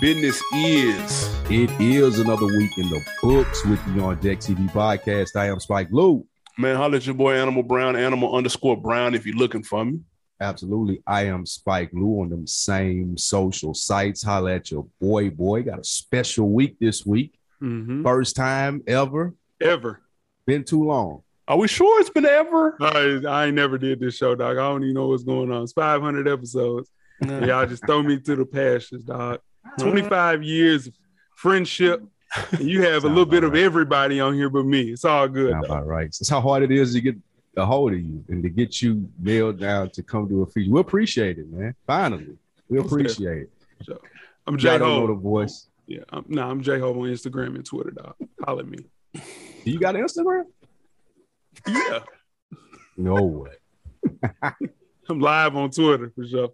[0.00, 1.30] business is?
[1.50, 5.36] It is another week in the books with the On Deck TV podcast.
[5.36, 6.26] I am Spike Lou.
[6.58, 10.00] Man, holla at your boy Animal Brown, Animal underscore Brown if you're looking for me.
[10.40, 11.02] Absolutely.
[11.06, 14.22] I am Spike Lou on them same social sites.
[14.22, 15.62] Holla at your boy, boy.
[15.62, 17.38] Got a special week this week.
[17.62, 18.02] Mm-hmm.
[18.02, 19.34] First time ever.
[19.60, 20.02] Ever.
[20.46, 21.22] Been too long.
[21.48, 22.76] Are we sure it's been ever?
[22.80, 24.58] I, I never did this show, dog.
[24.58, 25.62] I don't even know what's going on.
[25.62, 26.90] It's 500 episodes.
[27.22, 29.40] Y'all just throw me to the pastures, dog.
[29.78, 30.94] 25 years of
[31.34, 32.02] friendship.
[32.58, 34.90] You have a little bit of everybody on here but me.
[34.90, 35.52] It's all good.
[35.52, 36.06] About right.
[36.06, 37.16] That's how hard it is to get
[37.56, 40.70] a hold of you and to get you nailed down to come to a feature.
[40.70, 41.74] We appreciate it, man.
[41.86, 42.36] Finally,
[42.68, 43.50] we appreciate it.
[43.84, 44.00] So,
[44.46, 45.06] I'm J Ho.
[45.06, 45.68] the voice.
[45.86, 48.14] Yeah, I'm, no, I'm J Ho on Instagram and Twitter, dog.
[48.44, 48.78] Holler at me.
[49.64, 50.44] You got Instagram?
[51.66, 52.00] Yeah.
[52.96, 53.50] No way.
[55.08, 56.50] I'm live on Twitter for sure.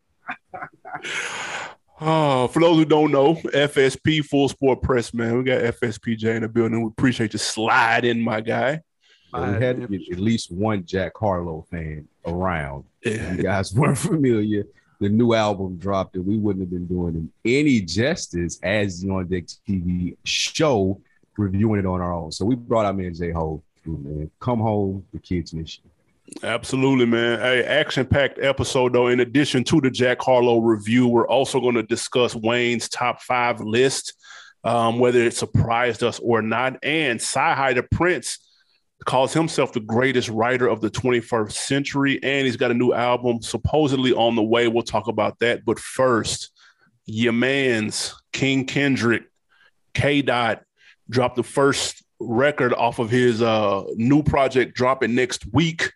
[2.05, 5.39] Oh, for those who don't know, FSP Full Sport Press, man.
[5.39, 6.83] We got FSPJ in the building.
[6.83, 8.81] We appreciate you slide in, my guy.
[9.33, 12.85] Yeah, we had to get at least one Jack Harlow fan around.
[13.05, 13.35] Yeah.
[13.35, 14.65] You guys weren't familiar.
[14.99, 19.11] The new album dropped, and we wouldn't have been doing him any justice as the
[19.11, 21.01] On Deck TV show,
[21.39, 22.33] reviewing it on our own.
[22.33, 24.31] So we brought our man J Ho through, man.
[24.41, 25.92] Come home, the kids miss you.
[26.43, 27.39] Absolutely, man.
[27.39, 29.09] Hey, action-packed episode though.
[29.09, 33.61] In addition to the Jack Harlow review, we're also going to discuss Wayne's top five
[33.61, 34.15] list,
[34.65, 36.79] um, whether it surprised us or not.
[36.83, 38.39] And CyHi the Prince
[39.05, 43.43] calls himself the greatest writer of the 21st century, and he's got a new album
[43.43, 44.69] supposedly on the way.
[44.69, 45.65] We'll talk about that.
[45.65, 46.51] But first,
[47.07, 49.25] your man's King Kendrick,
[49.95, 50.23] K.
[50.23, 50.63] Dot
[51.11, 55.93] dropped the first record off of his uh, new project dropping next week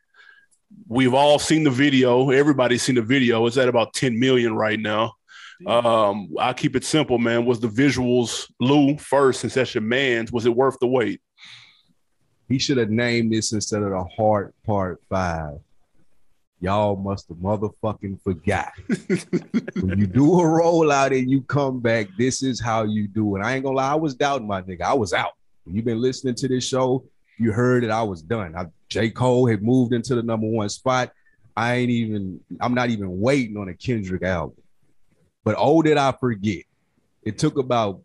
[0.88, 2.30] we've all seen the video.
[2.30, 3.46] Everybody's seen the video.
[3.46, 5.12] It's at about 10 million right now.
[5.66, 7.46] Um, I keep it simple, man.
[7.46, 10.30] Was the visuals Lou first, since that's your man's?
[10.30, 11.20] Was it worth the wait?
[12.48, 15.58] He should have named this instead of the Heart Part five.
[16.60, 18.72] Y'all must have motherfucking forgot.
[19.82, 23.42] when you do a rollout and you come back, this is how you do it.
[23.42, 24.82] I ain't gonna lie, I was doubting my nigga.
[24.82, 25.32] I was out.
[25.66, 27.04] You've been listening to this show,
[27.38, 28.54] you heard that I was done.
[28.56, 29.10] I, J.
[29.10, 31.12] Cole had moved into the number one spot.
[31.56, 34.56] I ain't even, I'm not even waiting on a Kendrick album.
[35.44, 36.64] But oh, did I forget?
[37.22, 38.02] It took about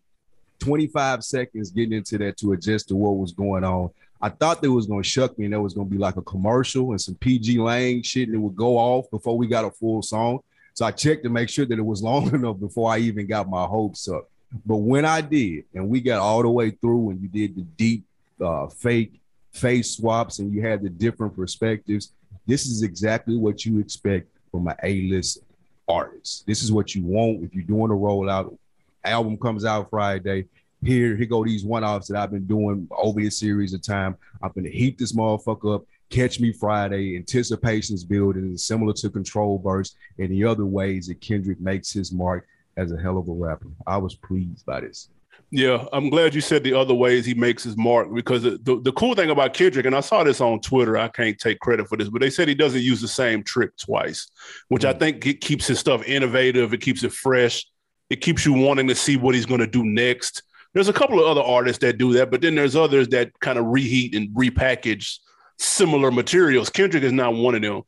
[0.60, 3.90] 25 seconds getting into that to adjust to what was going on.
[4.22, 6.92] I thought they was gonna shuck me and there was gonna be like a commercial
[6.92, 10.04] and some PG Lang shit and it would go off before we got a full
[10.04, 10.40] song.
[10.74, 13.50] So I checked to make sure that it was long enough before I even got
[13.50, 14.30] my hopes up.
[14.66, 17.62] But when I did, and we got all the way through, and you did the
[17.62, 18.04] deep
[18.40, 19.21] uh, fake
[19.52, 22.14] face swaps and you had the different perspectives.
[22.48, 25.40] This is exactly what you expect from an A-list
[25.88, 26.46] artist.
[26.48, 28.58] This is what you want if you're doing a rollout.
[29.04, 30.46] Album comes out Friday.
[30.84, 34.18] Here, here go these one-offs that I've been doing over this series of time.
[34.42, 35.86] I'm gonna heat this motherfucker up.
[36.10, 41.62] Catch Me Friday, anticipations building, similar to Control verse and the other ways that Kendrick
[41.62, 43.68] makes his mark as a hell of a rapper.
[43.88, 45.10] I was pleased by this.
[45.54, 48.94] Yeah, I'm glad you said the other ways he makes his mark because the, the
[48.94, 51.98] cool thing about Kendrick, and I saw this on Twitter, I can't take credit for
[51.98, 54.30] this, but they said he doesn't use the same trick twice,
[54.70, 54.90] which mm.
[54.90, 56.74] I think it keeps his stuff innovative.
[56.74, 57.66] It keeps it fresh.
[58.10, 60.42] It keeps you wanting to see what he's going to do next.
[60.74, 63.60] There's a couple of other artists that do that, but then there's others that kind
[63.60, 65.18] of reheat and repackage
[65.60, 66.70] similar materials.
[66.70, 67.82] Kendrick is not one of them.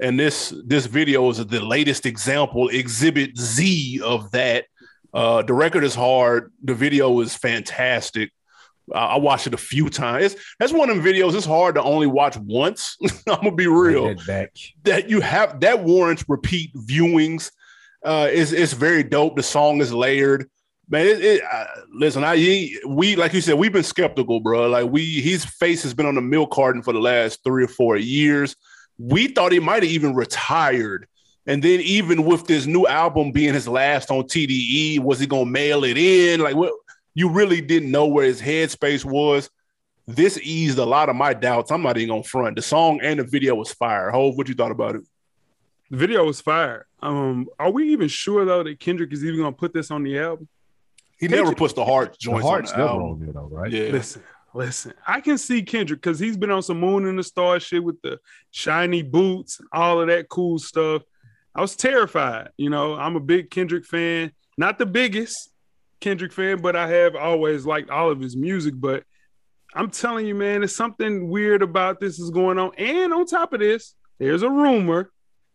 [0.00, 4.66] And this this video is the latest example, exhibit Z of that
[5.12, 6.52] uh, the record is hard.
[6.62, 8.30] The video is fantastic.
[8.94, 10.32] I, I watched it a few times.
[10.32, 11.34] It's, that's one of the videos.
[11.34, 12.96] It's hard to only watch once.
[13.26, 14.14] I'm gonna be real.
[14.84, 17.50] That you have that warrants repeat viewings.
[18.04, 19.36] Uh, it's it's very dope.
[19.36, 20.48] The song is layered.
[20.90, 24.68] Man, it, it, uh, listen, I he, we like you said, we've been skeptical, bro.
[24.68, 27.68] Like we, his face has been on the milk carton for the last three or
[27.68, 28.56] four years.
[28.96, 31.06] We thought he might have even retired
[31.48, 35.46] and then even with this new album being his last on TDE, was he gonna
[35.46, 36.40] mail it in?
[36.40, 36.74] Like what
[37.14, 39.48] you really didn't know where his headspace was.
[40.06, 41.70] This eased a lot of my doubts.
[41.70, 42.56] I'm not even on front.
[42.56, 44.10] The song and the video was fire.
[44.10, 45.02] Hove, what you thought about it?
[45.90, 46.86] The video was fire.
[47.00, 50.18] Um, are we even sure though that Kendrick is even gonna put this on the
[50.18, 50.48] album?
[51.18, 53.10] He Kendrick, never puts the heart joints the heart's on the never album.
[53.10, 53.72] on there though, right?
[53.72, 53.90] Yeah.
[53.90, 54.22] Listen,
[54.52, 54.92] listen.
[55.06, 58.02] I can see Kendrick because he's been on some Moon and the Star shit with
[58.02, 58.20] the
[58.50, 61.04] shiny boots, and all of that cool stuff.
[61.58, 62.50] I was terrified.
[62.56, 65.50] You know, I'm a big Kendrick fan, not the biggest
[66.00, 68.74] Kendrick fan, but I have always liked all of his music.
[68.76, 69.02] But
[69.74, 72.76] I'm telling you, man, there's something weird about this is going on.
[72.78, 75.10] And on top of this, there's a rumor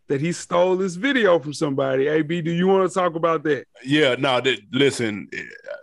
[0.10, 2.10] that he stole this video from somebody.
[2.10, 3.66] AB, do you want to talk about that?
[3.86, 4.42] Yeah, no.
[4.42, 5.30] Th- listen,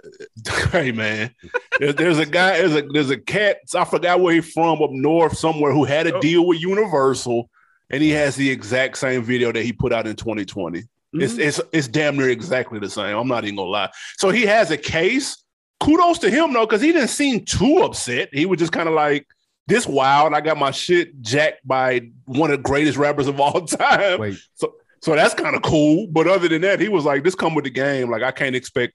[0.71, 1.35] hey man,
[1.79, 2.59] there's, there's, a guy.
[2.59, 3.61] There's a there's a cat.
[3.75, 6.21] I forgot where he's from up north somewhere who had a oh.
[6.21, 7.49] deal with Universal,
[7.91, 10.81] and he has the exact same video that he put out in 2020.
[10.81, 11.21] Mm-hmm.
[11.21, 13.17] It's it's it's damn near exactly the same.
[13.17, 13.91] I'm not even gonna lie.
[14.17, 15.43] So he has a case.
[15.81, 18.29] Kudos to him though, because he didn't seem too upset.
[18.33, 19.27] He was just kind of like
[19.67, 20.35] this wild.
[20.35, 24.21] I got my shit jacked by one of the greatest rappers of all time.
[24.21, 24.39] Wait.
[24.55, 26.07] So so that's kind of cool.
[26.07, 28.11] But other than that, he was like, "This come with the game.
[28.11, 28.95] Like I can't expect,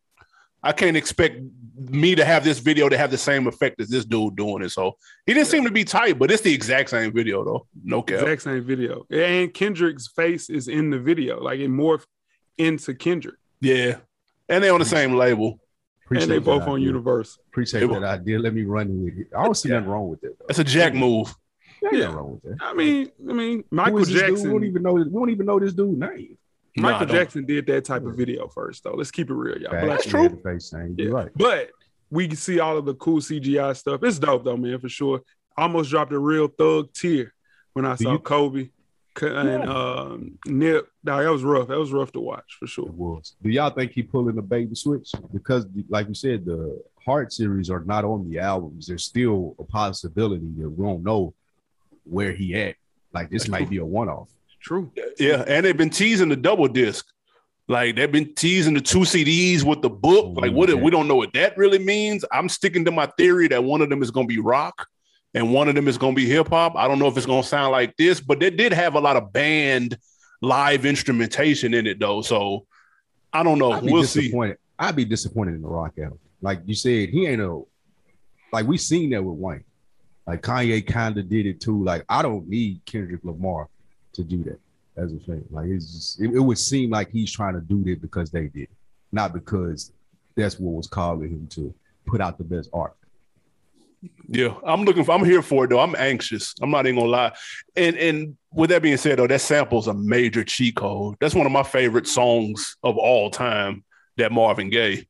[0.64, 1.42] I can't expect
[1.78, 4.70] me to have this video to have the same effect as this dude doing it."
[4.70, 7.68] So he didn't seem to be tight, but it's the exact same video though.
[7.84, 8.22] No cap.
[8.22, 11.42] Exact same video, and Kendrick's face is in the video.
[11.42, 12.08] Like it morphed
[12.58, 13.36] into Kendrick.
[13.62, 13.98] Yeah,
[14.50, 15.60] and they're on the same label.
[16.06, 17.40] Appreciate and they both on Universe.
[17.50, 18.38] Appreciate it that idea.
[18.38, 19.28] Let me run with it.
[19.36, 19.76] I don't see yeah.
[19.76, 20.38] nothing wrong with it.
[20.48, 21.34] That's a jack move.
[21.92, 22.64] Yeah, wrong with that.
[22.64, 24.44] I mean, I mean, Michael Jackson.
[24.48, 24.94] We don't even know.
[24.94, 26.38] We don't even know this dude's name.
[26.78, 28.94] Michael no, Jackson did that type of video first, though.
[28.94, 29.72] Let's keep it real, y'all.
[29.72, 30.40] But that's true.
[30.44, 31.08] Face yeah.
[31.08, 31.32] right.
[31.36, 31.70] But
[32.10, 34.04] we can see all of the cool CGI stuff.
[34.04, 35.22] It's dope, though, man, for sure.
[35.58, 37.34] almost dropped a real thug tear
[37.74, 38.70] when I saw you, Kobe
[39.22, 39.70] and yeah.
[39.70, 40.88] um, Nip.
[41.04, 41.68] Nah, that was rough.
[41.68, 42.88] That was rough to watch for sure.
[42.88, 43.36] It was.
[43.42, 45.12] Do y'all think he pulling the baby switch?
[45.34, 48.88] Because, like you said, the Heart series are not on the albums.
[48.88, 51.34] There's still a possibility that we don't know
[52.04, 52.76] where he at.
[53.14, 54.30] Like this might be a one off.
[54.66, 54.92] True.
[55.20, 57.06] Yeah, and they've been teasing the double disc.
[57.68, 60.38] Like they've been teasing the two CDs with the book.
[60.38, 60.74] Like what?
[60.74, 62.26] We don't know what that really means.
[62.32, 64.88] I'm sticking to my theory that one of them is going to be rock
[65.36, 66.76] and one of them is going to be hip hop.
[66.76, 69.00] I don't know if it's going to sound like this, but they did have a
[69.00, 70.00] lot of band
[70.42, 72.24] live instrumentation in it though.
[72.24, 72.66] So
[73.32, 73.80] I don't know.
[73.84, 74.34] We'll see.
[74.80, 76.18] I'd be disappointed in the rock album.
[76.42, 77.62] Like you said, he ain't a
[78.52, 79.64] like we seen that with Wayne.
[80.26, 81.84] Like Kanye kind of did it too.
[81.84, 83.70] Like I don't need Kendrick Lamar
[84.16, 84.60] to do that
[84.98, 85.44] as a fan.
[85.52, 88.48] Like it's just it, it would seem like he's trying to do that because they
[88.48, 88.70] did,
[89.12, 89.92] not because
[90.36, 91.74] that's what was calling him to
[92.06, 92.96] put out the best art.
[94.28, 95.14] Yeah, I'm looking for.
[95.14, 95.80] I'm here for it though.
[95.80, 96.54] I'm anxious.
[96.62, 97.36] I'm not even gonna lie.
[97.76, 101.16] And and with that being said, though, that sample's a major cheat code.
[101.20, 103.84] That's one of my favorite songs of all time.
[104.18, 105.08] That Marvin Gaye,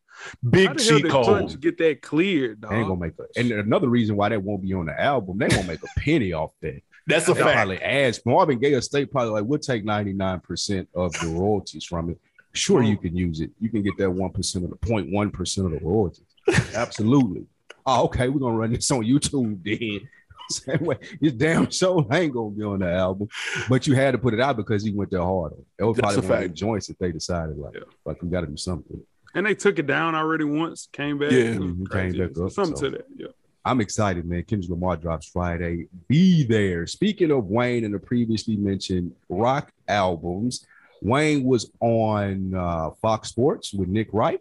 [0.49, 1.49] big cheat code.
[1.49, 2.71] To get that cleared, dog.
[2.71, 5.37] They ain't gonna make a, And another reason why that won't be on the album,
[5.37, 6.81] they won't make a penny off that.
[7.07, 7.55] That's a they fact.
[7.55, 12.09] Probably ask Marvin Gaye estate probably like we'll take 99 percent of the royalties from
[12.09, 12.19] it.
[12.53, 13.51] Sure, you can use it.
[13.59, 16.25] You can get that one percent of the 0.1 percent of the royalties.
[16.73, 17.45] Absolutely
[17.85, 20.07] oh, okay, we're gonna run this on YouTube then.
[20.49, 23.27] Same way, this damn show ain't gonna be on the album,
[23.67, 25.65] but you had to put it out because he went there hard on.
[25.79, 27.81] It was probably one of the joints that they decided like, yeah.
[28.05, 29.01] like we got to do something.
[29.33, 31.31] And they took it down already once, came back.
[31.31, 32.51] Yeah, mm-hmm, came back up.
[32.51, 32.85] Something so.
[32.85, 33.05] to that.
[33.15, 33.27] Yeah.
[33.65, 34.43] I'm excited, man.
[34.43, 35.87] Kendrick Lamar drops Friday.
[36.07, 36.85] Be there.
[36.85, 40.65] Speaking of Wayne and the previously mentioned rock albums,
[41.01, 44.39] Wayne was on uh, Fox Sports with Nick Wright,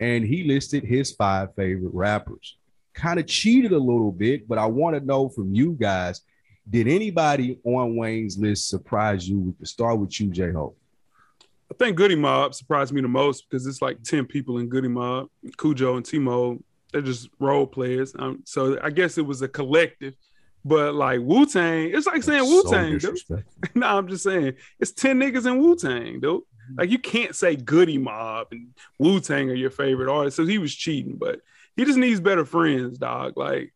[0.00, 2.56] and he listed his five favorite rappers
[2.94, 6.22] kind of cheated a little bit, but I want to know from you guys,
[6.70, 9.38] did anybody on Wayne's list surprise you?
[9.38, 10.74] We could start with you, J Ho.
[11.70, 14.88] I think Goodie Mob surprised me the most because it's like 10 people in Goodie
[14.88, 15.28] Mob,
[15.58, 16.62] Khujo and T-Mo.
[16.94, 18.14] They're just role players.
[18.16, 20.14] Um, so I guess it was a collective.
[20.64, 23.00] But like Wu Tang, it's like saying Wu Tang.
[23.00, 23.12] So
[23.74, 26.42] no, I'm just saying it's 10 niggas in Wu Tang, dude.
[26.78, 28.68] Like you can't say Goodie Mob and
[29.00, 30.36] Wu Tang are your favorite artists.
[30.36, 31.40] So he was cheating, but
[31.76, 33.36] he just needs better friends, dog.
[33.36, 33.74] Like,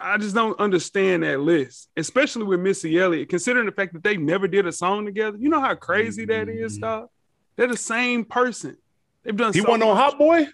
[0.00, 4.16] I just don't understand that list, especially with Missy Elliott, considering the fact that they
[4.16, 5.36] never did a song together.
[5.38, 6.84] You know how crazy that is, mm-hmm.
[6.84, 7.08] dog.
[7.56, 8.78] They're the same person.
[9.24, 9.52] They've done.
[9.52, 10.48] He so went on Hot Boy.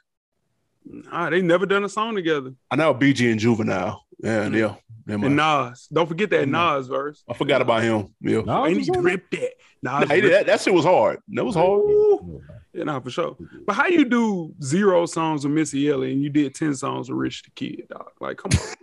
[0.89, 2.53] Nah, they never done a song together.
[2.71, 4.05] I know BG and Juvenile.
[4.19, 4.55] Yeah, mm-hmm.
[4.55, 4.75] yeah.
[5.09, 5.89] And Nas.
[5.93, 6.77] Don't forget that mm-hmm.
[6.77, 7.23] Nas verse.
[7.29, 8.15] I forgot about him.
[8.21, 8.41] Yeah.
[8.41, 9.55] Nas and he ripped it.
[9.83, 11.21] Nas nah, that, that shit was hard.
[11.29, 11.81] That was hard.
[11.81, 12.43] Ooh.
[12.73, 13.37] Yeah, nah, for sure.
[13.67, 17.19] But how you do zero songs with Missy Elliott and you did 10 songs with
[17.19, 18.11] Rich the Kid, dog?
[18.21, 18.75] Like, come on.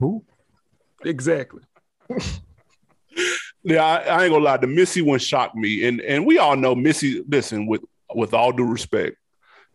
[0.00, 0.24] Who?
[1.04, 1.62] Exactly.
[3.62, 4.56] yeah, I, I, ain't gonna lie.
[4.56, 5.86] The Missy one shocked me.
[5.86, 7.82] And and we all know Missy, listen, with
[8.14, 9.16] with all due respect,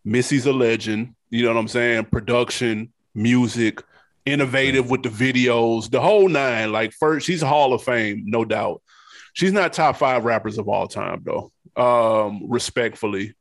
[0.05, 1.15] Missy's a legend.
[1.29, 2.05] You know what I'm saying?
[2.05, 3.81] Production, music,
[4.25, 6.71] innovative with the videos, the whole nine.
[6.71, 8.81] Like first, she's a Hall of Fame, no doubt.
[9.33, 11.51] She's not top five rappers of all time, though.
[11.75, 13.35] Um, respectfully,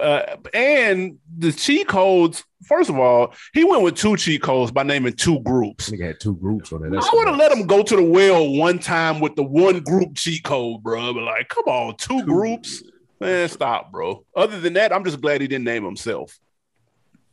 [0.00, 2.44] uh, and the cheat codes.
[2.64, 5.88] First of all, he went with two cheat codes by naming two groups.
[5.88, 6.90] He had two groups on it.
[6.90, 9.80] That's I would have let him go to the well one time with the one
[9.80, 11.14] group cheat code, bro.
[11.14, 12.82] But like, come on, two, two groups,
[13.20, 14.24] man, stop, bro.
[14.34, 16.38] Other than that, I'm just glad he didn't name himself.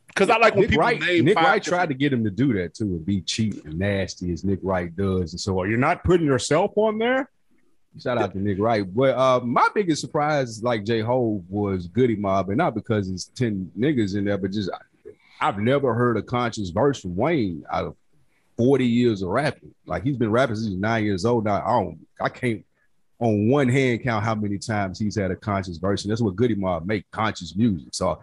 [0.08, 2.30] Because I like when Nick people Wright, name Nick Wright tried to get him to
[2.30, 5.32] do that too and be cheap and nasty as Nick Wright does.
[5.34, 7.28] And so, are you not putting yourself on there?
[8.00, 8.84] Shout out to Nick Wright.
[8.94, 13.26] But uh, my biggest surprise, like J Ho, was Goodie Mob, and not because it's
[13.26, 14.70] ten niggas in there, but just
[15.40, 17.96] I've never heard a conscious verse from Wayne out of
[18.56, 19.74] forty years of rapping.
[19.86, 21.44] Like he's been rapping since he's nine years old.
[21.44, 22.64] Now I don't, I can't
[23.18, 26.36] on one hand count how many times he's had a conscious verse, and that's what
[26.36, 27.88] Goodie Mob make conscious music.
[27.92, 28.22] So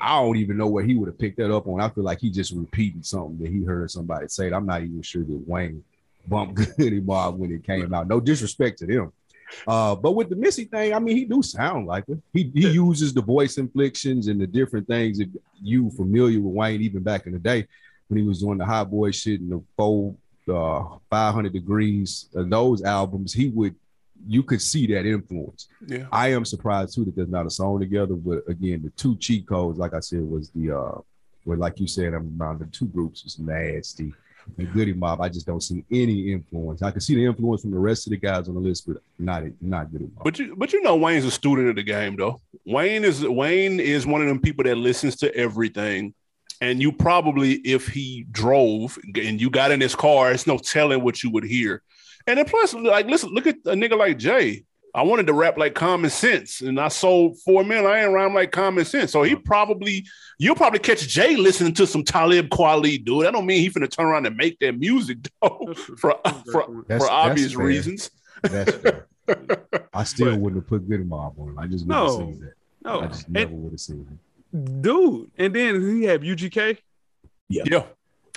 [0.00, 1.80] I don't even know where he would have picked that up on.
[1.80, 4.50] I feel like he just repeating something that he heard somebody say.
[4.50, 5.84] I'm not even sure that Wayne
[6.26, 8.08] bumped Goodie Mob when it came out.
[8.08, 9.12] No disrespect to them.
[9.66, 12.18] Uh, but with the Missy thing, I mean, he do sound like it.
[12.32, 15.28] He he uses the voice inflections and the different things that
[15.60, 17.66] you familiar with Wayne even back in the day
[18.08, 20.18] when he was doing the hot boy shit and the full
[20.48, 23.76] uh 500 degrees and those albums, he would
[24.26, 25.68] you could see that influence.
[25.86, 26.06] Yeah.
[26.12, 28.14] I am surprised too that there's not a song together.
[28.14, 31.00] But again, the two cheat codes, like I said, was the uh
[31.44, 34.12] where like you said, I'm around the two groups was nasty.
[34.58, 36.82] And Goodie Mob, I just don't see any influence.
[36.82, 38.96] I can see the influence from the rest of the guys on the list, but
[39.18, 40.24] not it, not Goodie Mob.
[40.24, 42.40] But you, but you know, Wayne's a student of the game, though.
[42.66, 46.14] Wayne is Wayne is one of them people that listens to everything.
[46.60, 51.02] And you probably, if he drove and you got in his car, it's no telling
[51.02, 51.82] what you would hear.
[52.26, 54.64] And then plus, like, listen, look at a nigga like Jay.
[54.94, 57.86] I wanted to rap like common sense, and I sold four million.
[57.90, 59.10] I ain't rhyme like common sense.
[59.10, 60.04] So he probably,
[60.38, 63.24] you'll probably catch Jay listening to some Talib Kweli, dude.
[63.26, 66.18] I don't mean he finna turn around and make that music, though, for
[66.52, 67.64] for, That's- for obvious that's fair.
[67.66, 68.10] reasons.
[68.42, 69.06] That's fair.
[69.94, 71.48] I still wouldn't have put Goodie Mob on.
[71.48, 71.58] Him.
[71.58, 72.18] I just wouldn't No.
[72.18, 72.52] have seen that.
[72.84, 74.06] No, I just never would have seen
[74.52, 74.82] it.
[74.82, 75.30] dude.
[75.38, 76.76] And then he have UGK.
[77.48, 77.84] Yeah,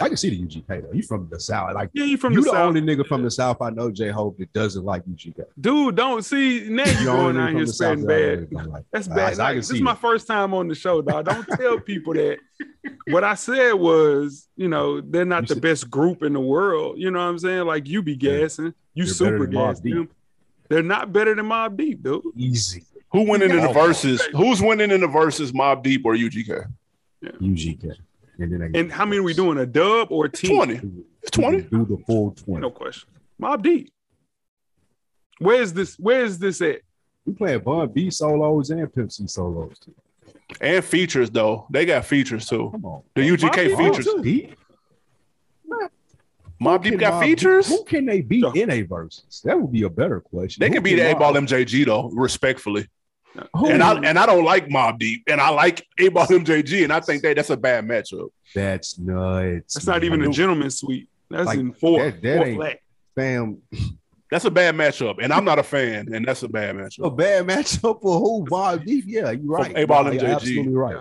[0.01, 0.91] I can see the UGK though.
[0.91, 1.73] You from the South.
[1.73, 3.89] Like Yeah, you from you the the, south, only nigga from the South I know,
[3.91, 5.45] J Hope, that doesn't like UGK.
[5.59, 5.95] dude.
[5.95, 8.51] Don't see now you The going only out nigga here from the South spreading that
[8.51, 8.65] bad.
[8.67, 8.83] like.
[8.91, 9.19] That's I- bad.
[9.19, 10.01] I Like, can this see is my that.
[10.01, 11.25] first time on the show, dog.
[11.25, 12.39] Don't tell people that.
[13.07, 16.39] What I said was, you know, they're not You the said- best group in the
[16.41, 16.95] world.
[16.99, 17.65] You know what I'm saying?
[17.65, 18.39] Like you be Yeah.
[18.41, 20.09] gassing, you They're super better gassing them.
[20.69, 22.21] They're not better than Mobb Deep, dude.
[22.35, 22.83] Easy.
[23.11, 24.21] who winning in the verses?
[24.33, 25.53] Who's winning in the verses?
[25.53, 26.65] Mobb Deep or UGK?
[27.23, 27.93] UGK.
[28.37, 29.57] And then they And how many are we doing?
[29.57, 30.55] A dub or a team?
[30.55, 30.81] Twenty.
[31.21, 31.61] It's twenty.
[31.61, 32.61] Do the full 20.
[32.61, 33.09] No question.
[33.39, 33.91] Mob D.
[35.39, 35.95] Where's this?
[35.97, 36.81] Where's this at?
[37.25, 39.93] We playing Bun B solos and Pimp C solos too.
[40.61, 41.65] And features though.
[41.69, 42.69] They got features too.
[42.71, 43.01] Come on.
[43.15, 44.05] The UGK Mobb Deep features.
[44.05, 44.21] too.
[44.21, 44.55] Deep?
[46.59, 47.67] Mob Who Deep got Mobb Deep- features.
[47.67, 49.41] Who can they beat So- in a versus?
[49.43, 50.61] That would be a better question.
[50.61, 52.87] They Who can beat can 8Ball MJG though, respectfully.
[53.55, 53.69] Who?
[53.69, 56.99] And I and I don't like Mobb Deep, and I like 8Ball MJG, and I
[56.99, 58.29] think that that's a bad matchup.
[58.53, 59.73] That's nuts.
[59.73, 60.31] That's not even a man.
[60.33, 61.09] gentleman's suite.
[61.29, 62.03] That's Like, in four.
[62.03, 62.79] that- that four ain't- flat.
[63.15, 63.57] Fam,
[64.31, 67.05] That's a bad matchup, and I'm not a fan, and that's a bad matchup.
[67.05, 68.45] a bad matchup for who?
[68.45, 69.05] Mobb Deep?
[69.07, 69.71] Yeah, you're right.
[69.77, 70.25] A-Ball Nah, JG.
[70.25, 70.97] absolutely right.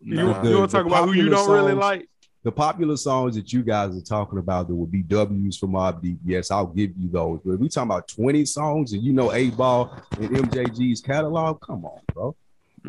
[0.00, 0.42] You, Nah.
[0.44, 2.08] you want to talk about who you don't really like?
[2.44, 6.00] The popular songs that you guys are talking about that would be W's for Mobb
[6.00, 6.18] Deep.
[6.24, 7.40] Yes, I'll give you those.
[7.44, 11.84] But if we talking about 20 songs and you know 8Ball and MJG's catalog, come
[11.84, 12.36] on, bro.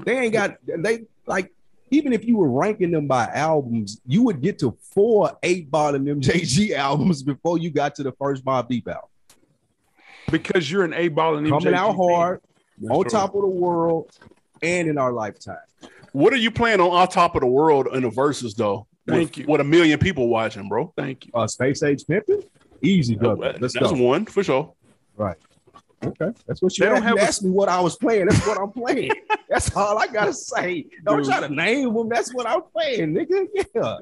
[0.05, 1.51] They ain't got they like
[1.91, 5.95] even if you were ranking them by albums, you would get to four eight ball
[5.95, 9.09] and MJG albums before you got to the first Mobb Deep album.
[10.29, 12.41] Because you're an A ball and Coming out hard,
[12.77, 13.09] That's on true.
[13.09, 14.11] top of the world,
[14.61, 15.57] and in our lifetime.
[16.11, 18.87] What are you playing on on top of the world in the verses though?
[19.09, 19.45] Thank with, you.
[19.47, 20.93] With a million people watching, bro.
[20.95, 21.31] Thank you.
[21.33, 22.43] Uh, Space Age Pimpin',
[22.81, 23.55] easy, brother.
[23.59, 24.03] Let's that's go.
[24.03, 24.73] one for sure.
[25.17, 25.37] Right.
[26.01, 27.55] Okay, that's what you, They don't asked, have you a- me.
[27.57, 28.27] What I was playing.
[28.27, 29.11] That's what I'm playing.
[29.49, 30.85] that's all I gotta say.
[31.03, 31.25] Don't Dude.
[31.25, 32.07] try to name them.
[32.07, 33.47] That's what I'm playing, nigga.
[33.75, 33.97] Yeah.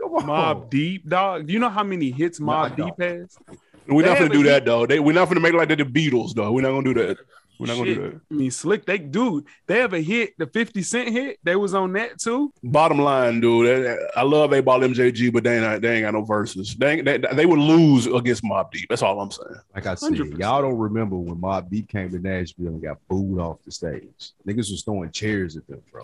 [0.00, 0.22] Come on.
[0.22, 1.46] Mobb Deep, dog.
[1.48, 3.36] Do you know how many hits No, Mob I Deep has?
[3.88, 4.86] We're not gonna do that though.
[4.86, 6.52] They, we're not gonna make it like the Beatles though.
[6.52, 7.18] We're not gonna do that.
[7.60, 8.12] We're not gonna do Shit.
[8.12, 8.20] that.
[8.30, 8.86] I mean, slick.
[8.86, 9.44] They do.
[9.66, 11.38] They have a hit, the 50 Cent hit.
[11.44, 12.52] They was on that too.
[12.64, 16.74] Bottom line, dude, I love 8Ball MJG, but they ain't, they ain't got no verses.
[16.74, 18.88] They, ain't- they they would lose against Mobb Deep.
[18.88, 19.56] That's all I'm saying.
[19.74, 20.38] Like I said, 100%.
[20.38, 24.32] y'all don't remember when Mobb Deep came to Nashville and got booed off the stage.
[24.46, 26.02] Niggas was throwing chairs at them, bro.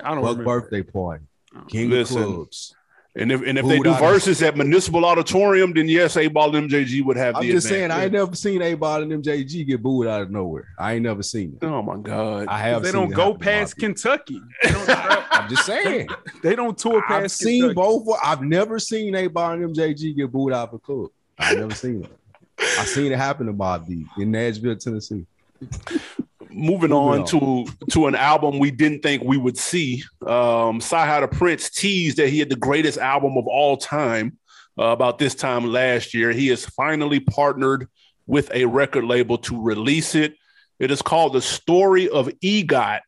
[0.00, 0.44] I don't Buck remember.
[0.60, 1.24] birthday party,
[1.68, 2.22] King Listen.
[2.22, 2.74] of Clubs.
[3.16, 6.68] And if and if Who they do verses at Municipal Auditorium, then yes, 8Ball and
[6.68, 9.82] MJG would have I'm the just saying, I ain't never seen 8Ball and MJG get
[9.82, 10.66] booed out of nowhere.
[10.80, 11.64] I ain't never seen it.
[11.64, 12.48] Oh my god.
[12.48, 12.82] I have.
[12.82, 14.40] They seen don't it go past Kentucky.
[14.64, 16.08] They don't, tra- I'm just saying.
[16.42, 17.12] they don't tour past.
[17.12, 17.74] I've past seen Kentucky.
[17.74, 18.18] both.
[18.20, 21.10] I've never seen 8Ball and MJG get booed out of a club.
[21.38, 22.10] I've never seen it.
[22.58, 25.24] I seen it happen to Mobb Deep in Nashville, Tennessee.
[26.54, 27.26] Moving on, on.
[27.26, 30.04] to to an album we didn't think we would see.
[30.22, 34.38] Um CyHi the Prince teased that he had the greatest album of all time
[34.78, 36.30] uh, about this time last year.
[36.32, 37.88] He has finally partnered
[38.26, 40.34] with a record label to release it.
[40.78, 43.00] It is called The Story of EGOT.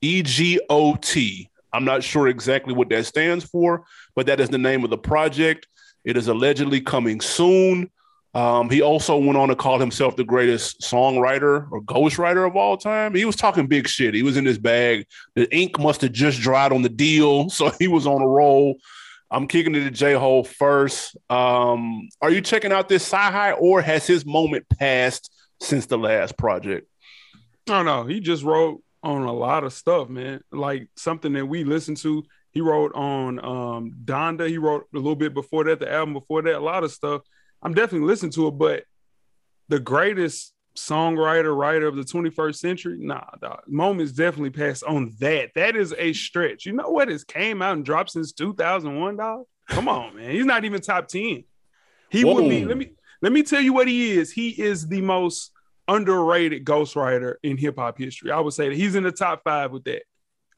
[0.00, 1.50] E G O T.
[1.72, 3.84] I'm not sure exactly what that stands for,
[4.14, 5.66] but that is the name of the project.
[6.04, 7.90] It is allegedly coming soon.
[8.38, 12.76] Um, he also went on to call himself the greatest songwriter or ghostwriter of all
[12.76, 13.12] time.
[13.12, 14.14] He was talking big shit.
[14.14, 15.06] He was in his bag.
[15.34, 18.76] The ink must have just dried on the deal, so he was on a roll.
[19.28, 21.16] I'm kicking it to J Hole first.
[21.28, 26.38] Um, are you checking out this sci or has his moment passed since the last
[26.38, 26.86] project?
[27.68, 28.04] I don't know.
[28.04, 30.42] He just wrote on a lot of stuff, man.
[30.52, 32.22] Like something that we listened to.
[32.52, 34.48] He wrote on um, Donda.
[34.48, 37.22] He wrote a little bit before that, the album before that, a lot of stuff.
[37.62, 38.84] I'm definitely listening to it, but
[39.68, 43.62] the greatest songwriter, writer of the 21st century, nah, dog.
[43.66, 45.50] Moments definitely passed on that.
[45.54, 46.66] That is a stretch.
[46.66, 49.44] You know what has came out and dropped since 2001, dog?
[49.68, 50.30] Come on, man.
[50.30, 51.44] He's not even top 10.
[52.10, 52.34] He Whoa.
[52.34, 54.30] would be, let me let me tell you what he is.
[54.30, 55.52] He is the most
[55.88, 58.30] underrated ghostwriter in hip hop history.
[58.30, 60.02] I would say that he's in the top five with that.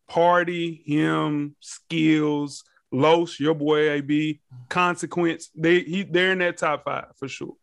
[0.08, 5.50] Party, him, skills, Los, your boy AB, Consequence.
[5.54, 7.54] They he they're in that top five for sure.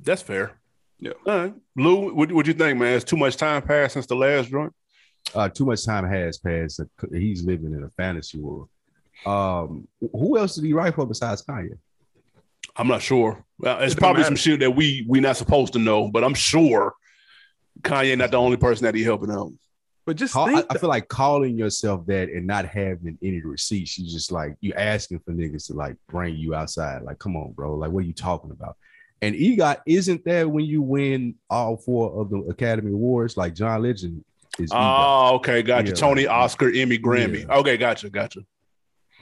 [0.00, 0.58] That's fair.
[0.98, 1.12] Yeah.
[1.26, 1.54] All right.
[1.76, 2.92] Lou, what what you think, man?
[2.92, 4.72] Has too much time passed since the last joint?
[5.34, 6.80] Uh, too much time has passed.
[7.12, 8.68] He's living in a fantasy world.
[9.26, 11.78] Um, who else did he write for besides Kanye?
[12.76, 13.44] I'm not sure.
[13.58, 16.34] Well, it's it probably some shit that we we not supposed to know, but I'm
[16.34, 16.94] sure
[17.82, 19.52] Kanye not the only person that he helping out.
[20.04, 23.96] But just Call, I, I, feel like calling yourself that and not having any receipts,
[23.98, 27.02] you just like you asking for niggas to like bring you outside.
[27.02, 27.76] Like, come on, bro.
[27.76, 28.76] Like, what are you talking about?
[29.20, 33.82] And EGOT isn't there when you win all four of the Academy Awards, like John
[33.82, 34.24] Legend
[34.58, 34.70] is.
[34.74, 35.88] Oh, okay, gotcha.
[35.88, 37.46] Yeah, Tony, like, Oscar, Emmy, Grammy.
[37.46, 37.58] Yeah.
[37.58, 38.40] Okay, gotcha, gotcha.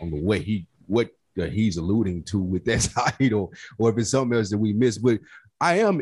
[0.00, 2.88] On the way he what he's alluding to with that
[3.18, 5.02] title, or if it's something else that we missed.
[5.02, 5.20] But
[5.60, 6.00] I am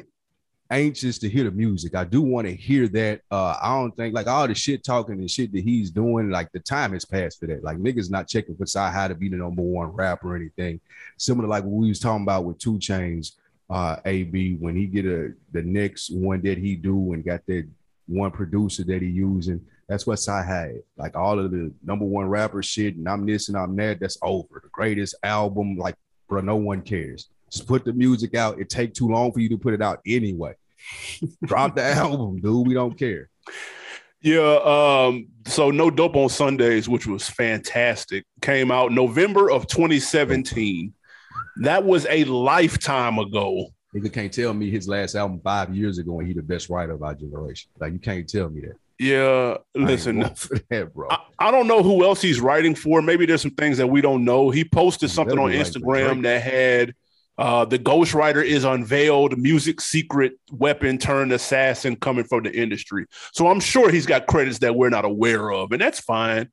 [0.71, 1.95] anxious to hear the music.
[1.95, 3.23] I do want to hear that.
[3.31, 6.53] Uh, I don't think like all the shit talking and shit that he's doing, like
[6.53, 7.65] the time has passed for that.
[7.65, 10.81] Like niggas not checking for CyHi to be the number one rapper or anything.
[11.17, 13.33] Similar like what we was talking about with 2 Chainz,
[13.71, 17.67] uh, AB when he get a the next one that he do and got that
[18.07, 19.65] one producer that he using.
[19.89, 20.83] That's what CyHi.
[20.97, 24.01] Like all of the number one rapper shit, and I'm this and I'm that.
[24.01, 24.61] That's over.
[24.63, 25.95] The greatest album, like
[26.29, 27.29] bro, no one cares.
[27.51, 28.61] Just put the music out.
[28.61, 30.55] It take too long for you to put it out anyway.
[31.45, 32.67] Drop the album, dude.
[32.67, 33.29] We don't care.
[34.21, 34.59] Yeah.
[34.65, 40.93] Um, so No Dope on Sundays, which was fantastic, came out November of 2017.
[41.63, 43.69] That was a lifetime ago.
[43.95, 46.93] Nigga can't tell me his last album five years ago and he the best writer
[46.93, 47.71] of our generation.
[47.79, 48.77] Like you can't tell me that.
[48.99, 51.09] Yeah, listen, for that, bro.
[51.11, 53.01] I, I, don't know who else he's writing for.
[53.01, 54.51] Maybe there's some things that we don't know.
[54.51, 56.95] He posted something on Instagram that had
[57.39, 63.07] uh, the ghostwriter is unveiled, music secret weapon turned assassin coming from the industry.
[63.33, 66.51] So I'm sure he's got credits that we're not aware of, and that's fine.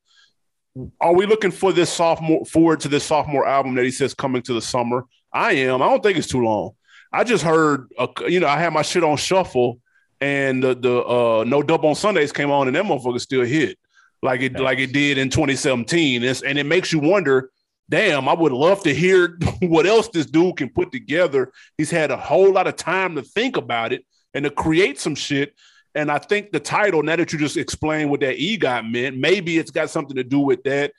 [1.01, 4.43] Are we looking for this sophomore forward to this sophomore album that he says coming
[4.43, 5.05] to the summer?
[5.33, 5.81] I am.
[5.81, 6.71] I don't think it's too long.
[7.11, 9.79] I just heard, a, you know, I had my shit on shuffle,
[10.21, 13.79] and the, the uh, No Dope on Sundays came on, and that motherfucker still hit
[14.21, 16.23] like it like it did in 2017.
[16.23, 17.49] It's, and it makes you wonder
[17.89, 21.51] damn, I would love to hear what else this dude can put together.
[21.77, 25.15] He's had a whole lot of time to think about it and to create some
[25.15, 25.53] shit.
[25.93, 29.57] And I think the title, now that you just explained what that EGOT meant, maybe
[29.57, 30.91] it's got something to do with that.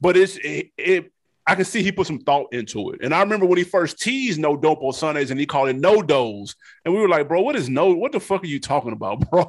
[0.00, 1.12] But it's it, it
[1.46, 3.00] I can see he put some thought into it.
[3.02, 5.76] And I remember when he first teased No Dope on Sundays and he called it
[5.76, 6.54] No Dose.
[6.84, 7.92] And we were like, bro, what is no?
[7.92, 9.44] What the fuck are you talking about, bro?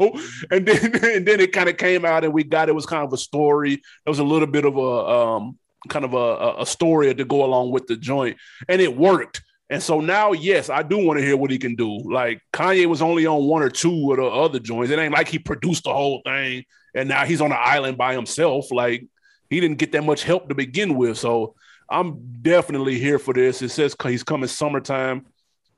[0.51, 3.05] And then and then it kind of came out and we got it was kind
[3.05, 3.75] of a story.
[3.75, 7.43] There was a little bit of a um kind of a, a story to go
[7.45, 9.41] along with the joint, and it worked.
[9.69, 11.97] And so now, yes, I do want to hear what he can do.
[11.97, 14.91] Like Kanye was only on one or two of the other joints.
[14.91, 18.13] It ain't like he produced the whole thing and now he's on an island by
[18.13, 18.71] himself.
[18.71, 19.05] Like
[19.49, 21.17] he didn't get that much help to begin with.
[21.17, 21.55] So
[21.89, 23.61] I'm definitely here for this.
[23.61, 25.25] It says he's coming summertime.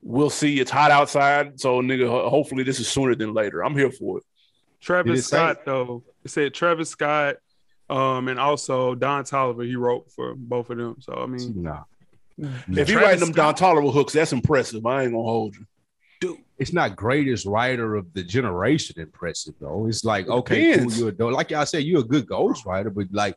[0.00, 0.60] We'll see.
[0.60, 1.60] It's hot outside.
[1.60, 3.64] So nigga, hopefully this is sooner than later.
[3.64, 4.24] I'm here for it.
[4.80, 7.36] Travis Scott, though, it said Travis Scott,
[7.90, 10.96] um, and also Don Toliver, he wrote for both of them.
[11.00, 11.84] So I mean, nah.
[12.68, 14.84] If you writing them Don Toliver hooks, that's impressive.
[14.86, 15.66] I ain't gonna hold you.
[16.20, 19.86] Dude, it's not greatest writer of the generation impressive though.
[19.86, 23.06] It's like okay, cool, you're a, like I said, you're a good ghost writer, but
[23.10, 23.36] like,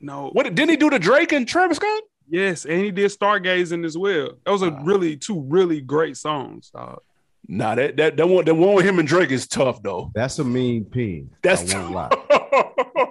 [0.00, 0.30] no.
[0.32, 2.02] What didn't he do to Drake and Travis Scott?
[2.28, 4.26] Yes, and he did Stargazing as well.
[4.26, 6.70] That Those are really two really great songs.
[6.74, 7.00] Dog.
[7.48, 10.10] Nah, that that that one that one with him and Drake is tough though.
[10.14, 11.30] That's a mean pin.
[11.42, 12.10] That's I won't lie.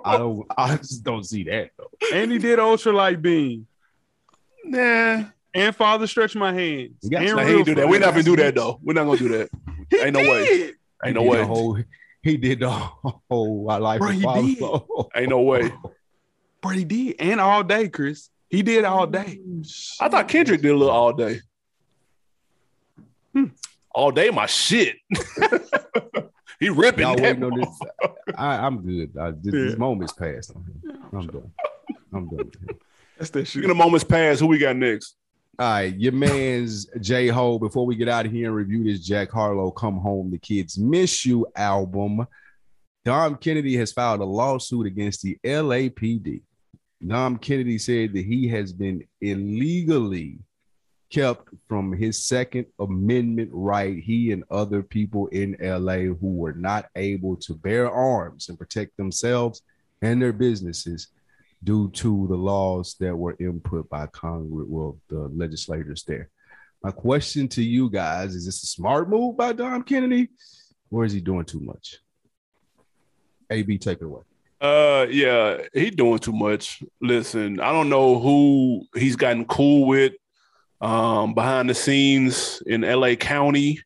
[0.03, 0.45] I don't.
[0.57, 1.89] I just don't see that though.
[2.13, 3.67] And he did Ultralight Beam.
[4.65, 5.25] Nah.
[5.53, 6.91] And Father Stretch My Hands.
[7.01, 7.87] He, got, nah, he ain't do that.
[7.87, 8.77] We're not gonna do that though.
[8.83, 9.49] We're not gonna do that.
[10.03, 10.73] ain't no way.
[11.05, 11.43] Ain't no way.
[11.43, 11.77] Whole,
[12.21, 13.99] he did the whole life.
[13.99, 14.63] Bro, he did.
[15.15, 15.71] Ain't no way.
[16.61, 17.15] Bro, he did.
[17.19, 18.29] And all day, Chris.
[18.49, 19.39] He did all day.
[19.99, 21.39] I thought Kendrick did a little all day.
[23.95, 24.97] All day, my shit.
[26.59, 27.03] he ripping.
[27.03, 27.79] Y'all waiting on this.
[28.37, 29.17] I, I'm good.
[29.17, 30.51] I, this, this moment's passed.
[31.13, 31.51] I'm done.
[32.13, 32.51] I'm done.
[33.17, 33.63] That's that shit.
[33.63, 35.15] In of moments past, who we got next?
[35.57, 37.57] All right, your man's J Ho.
[37.57, 40.77] Before we get out of here and review this Jack Harlow "Come Home, the Kids
[40.77, 42.27] Miss You" album,
[43.05, 46.41] Dom Kennedy has filed a lawsuit against the LAPD.
[47.07, 50.39] Dom Kennedy said that he has been illegally
[51.09, 53.97] kept from his Second Amendment right.
[53.97, 58.97] He and other people in LA who were not able to bear arms and protect
[58.97, 59.61] themselves
[60.01, 61.07] and their businesses
[61.63, 66.29] due to the laws that were input by Congress, well, the legislators there.
[66.83, 70.29] My question to you guys is this a smart move by Dom Kennedy,
[70.91, 71.97] or is he doing too much?
[73.49, 74.21] AB, take it away.
[74.61, 76.83] Uh, yeah, he doing too much.
[77.01, 80.13] Listen, I don't know who he's gotten cool with
[80.81, 83.79] um, behind the scenes in LA County,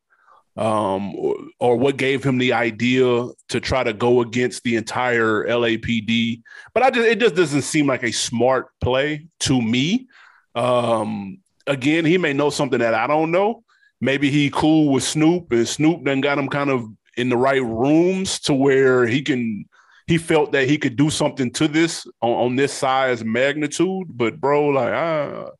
[0.58, 5.46] um, or, or what gave him the idea to try to go against the entire
[5.46, 6.42] LAPD.
[6.74, 10.08] But I just it just doesn't seem like a smart play to me.
[10.56, 13.64] Um, again, he may know something that I don't know.
[14.02, 17.64] Maybe he cool with Snoop, and Snoop then got him kind of in the right
[17.64, 19.66] rooms to where he can
[20.08, 24.08] he felt that he could do something to this on, on this size magnitude.
[24.10, 25.52] But bro, like ah,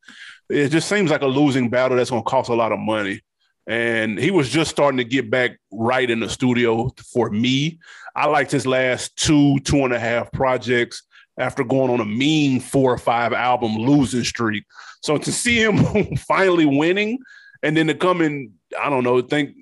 [0.50, 3.20] it just seems like a losing battle that's gonna cost a lot of money.
[3.66, 7.78] And he was just starting to get back right in the studio for me.
[8.16, 11.04] I liked his last two, two and a half projects
[11.38, 14.64] after going on a mean four or five album losing streak.
[15.02, 17.18] So to see him finally winning
[17.62, 19.54] and then to come in, I don't know, think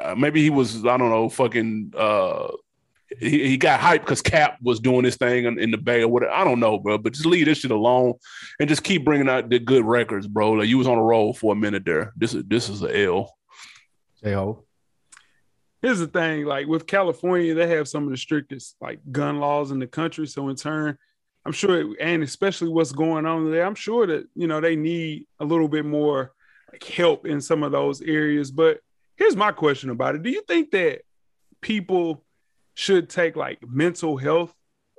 [0.00, 2.48] uh, maybe he was, I don't know, fucking uh
[3.18, 6.08] he, he got hyped because Cap was doing this thing in, in the Bay or
[6.08, 6.32] whatever.
[6.32, 6.98] I don't know, bro.
[6.98, 8.14] But just leave this shit alone
[8.60, 10.52] and just keep bringing out the good records, bro.
[10.52, 12.12] Like you was on a roll for a minute there.
[12.16, 13.34] This is this is a L.
[14.22, 14.64] J Ho.
[15.80, 19.72] Here's the thing, like with California, they have some of the strictest like gun laws
[19.72, 20.28] in the country.
[20.28, 20.96] So in turn,
[21.44, 25.26] I'm sure, and especially what's going on there, I'm sure that you know they need
[25.40, 26.32] a little bit more
[26.70, 28.52] like help in some of those areas.
[28.52, 28.78] But
[29.16, 31.00] here's my question about it: Do you think that
[31.60, 32.24] people
[32.74, 34.54] should take like mental health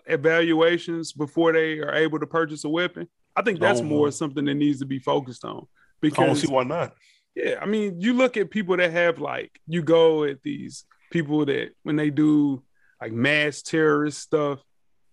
[0.06, 3.08] evaluations before they are able to purchase a weapon?
[3.36, 5.66] I think that's Oh, more something that needs to be focused on
[6.02, 6.94] Because I don't see why not.
[7.36, 11.46] yeah, I mean, you look at people that have like you go at these people
[11.46, 12.64] that when they do
[13.02, 14.60] like mass terrorist stuff,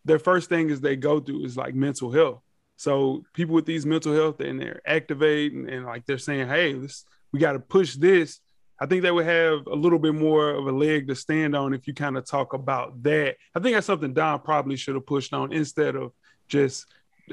[0.05, 2.43] their first thing is they go through is like mental health.
[2.77, 7.05] So people with these mental health and they're activating and like they're saying, "Hey, this
[7.33, 8.41] we got to push this."
[8.81, 11.75] I think they would have a little bit more of a leg to stand on
[11.75, 13.37] if you kind of talk about that.
[13.55, 16.13] I think that's something Don probably should have pushed on instead of
[16.49, 16.87] just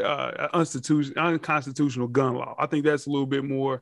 [0.04, 2.54] uh, unconstitutional, unconstitutional gun law.
[2.60, 3.82] I think that's a little bit more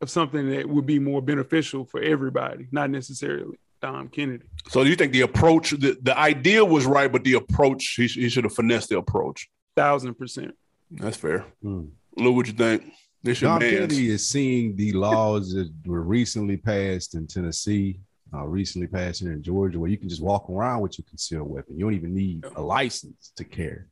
[0.00, 4.44] of something that would be more beneficial for everybody, not necessarily Dom Kennedy.
[4.68, 8.06] So do you think the approach, the, the idea was right, but the approach, he,
[8.06, 9.48] he should have finessed the approach.
[9.76, 10.54] Thousand percent.
[10.90, 11.44] That's fair.
[11.62, 11.86] Hmm.
[12.16, 12.84] Lou, what you think?
[13.24, 13.60] Dom.
[13.60, 18.00] Kennedy is seeing the laws that were recently passed in Tennessee,
[18.32, 21.48] uh, recently passed here in Georgia, where you can just walk around with your concealed
[21.48, 21.76] weapon.
[21.76, 23.82] You don't even need a license to carry.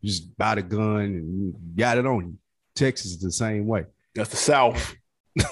[0.00, 2.38] You just buy the gun and you got it on you.
[2.74, 3.84] Texas is the same way.
[4.14, 4.94] That's the South.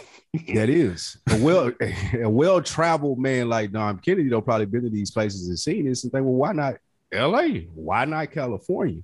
[0.54, 1.70] That is a well
[2.14, 4.30] a well traveled man like Dom Kennedy.
[4.30, 6.76] Though probably been to these places and seen this and think, well, why not
[7.12, 7.68] L.A.?
[7.74, 9.02] Why not California?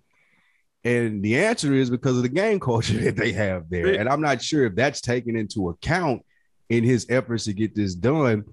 [0.85, 3.99] And the answer is because of the gang culture that they have there.
[3.99, 6.23] And I'm not sure if that's taken into account
[6.69, 8.45] in his efforts to get this done.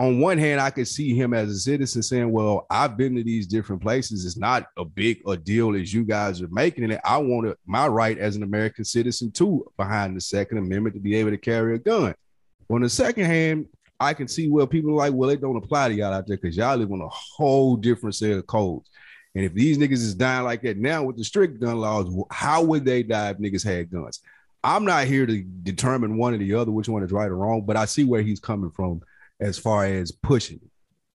[0.00, 3.22] On one hand, I could see him as a citizen saying, Well, I've been to
[3.22, 4.24] these different places.
[4.26, 7.00] It's not a big a deal as you guys are making it.
[7.04, 11.14] I want my right as an American citizen too, behind the Second Amendment to be
[11.14, 12.14] able to carry a gun.
[12.70, 13.66] On the second hand,
[14.00, 16.36] I can see where people are like, well, it don't apply to y'all out there
[16.36, 18.90] because y'all live on a whole different set of codes.
[19.34, 22.62] And if these niggas is dying like that now with the strict gun laws, how
[22.62, 24.20] would they die if niggas had guns?
[24.62, 27.64] I'm not here to determine one or the other, which one is right or wrong,
[27.66, 29.02] but I see where he's coming from
[29.40, 30.56] as far as pushing.
[30.56, 30.70] it.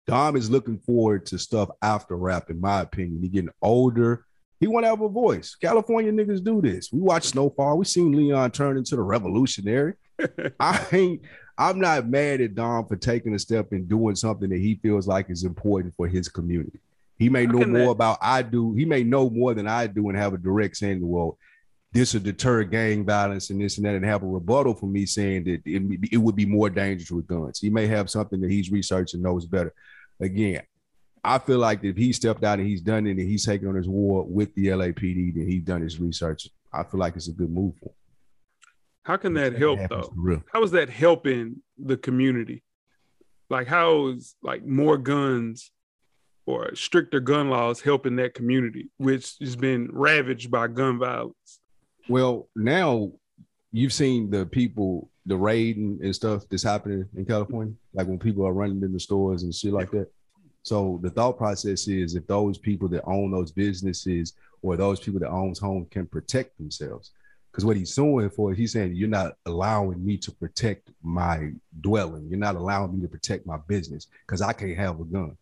[0.06, 3.22] Dom is looking forward to stuff after rap, in my opinion.
[3.22, 4.24] He getting older.
[4.58, 5.54] He want to have a voice.
[5.54, 6.92] California niggas do this.
[6.92, 7.78] We watch Snowfall.
[7.78, 9.94] We seen Leon turn into the revolutionary.
[10.60, 11.22] I ain't.
[11.56, 15.06] I'm not mad at Dom for taking a step and doing something that he feels
[15.06, 16.80] like is important for his community.
[17.18, 18.74] He may know more that- about I do.
[18.74, 21.38] He may know more than I do and have a direct saying, well,
[21.92, 25.06] this will deter gang violence and this and that, and have a rebuttal for me
[25.06, 27.58] saying that it, it would be more dangerous with guns.
[27.60, 29.72] He may have something that he's researched and knows better.
[30.20, 30.62] Again,
[31.24, 33.74] I feel like if he stepped out and he's done it and he's taking on
[33.74, 36.48] his war with the LAPD, then he's done his research.
[36.72, 37.94] I feel like it's a good move for him.
[39.02, 40.42] How can that help though?
[40.52, 42.62] How is that helping the community?
[43.48, 45.70] Like how is like more guns
[46.48, 51.60] or stricter gun laws helping that community, which has been ravaged by gun violence?
[52.08, 53.12] Well, now
[53.70, 58.46] you've seen the people, the raiding and stuff that's happening in California, like when people
[58.46, 60.10] are running in the stores and shit like that.
[60.62, 64.32] So the thought process is if those people that own those businesses
[64.62, 67.10] or those people that owns home can protect themselves.
[67.52, 71.50] Because what he's suing for, he's saying you're not allowing me to protect my
[71.82, 72.26] dwelling.
[72.30, 75.36] You're not allowing me to protect my business because I can't have a gun.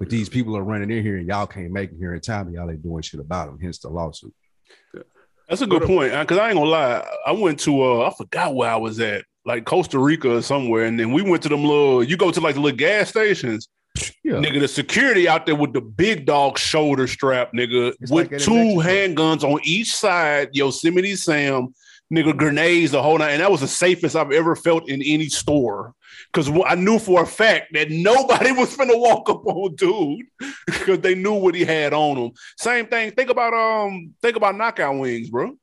[0.00, 2.46] But these people are running in here and y'all can't make it here in time
[2.46, 3.58] and y'all ain't doing shit about them.
[3.60, 4.34] Hence the lawsuit.
[5.46, 6.12] That's a good What point.
[6.18, 9.24] Because I ain't gonna lie, I went to uh, I forgot where I was at,
[9.44, 12.02] like Costa Rica or somewhere, and then we went to them little.
[12.02, 13.68] You go to like the little gas stations,
[14.24, 14.34] Yeah.
[14.34, 14.60] nigga.
[14.60, 18.80] The security out there with the big dog shoulder strap, nigga, It's with like two
[18.80, 20.48] handguns on each side.
[20.52, 21.74] Yosemite Sam,
[22.12, 25.28] nigga, grenades the whole night, and that was the safest I've ever felt in any
[25.28, 25.94] store.
[26.32, 30.26] Because I knew for a fact that nobody was gonna walk up on dude
[30.66, 32.32] because they knew what he had on him.
[32.58, 33.12] Same thing.
[33.12, 34.14] Think about um.
[34.22, 35.56] Think about knockout wings, bro.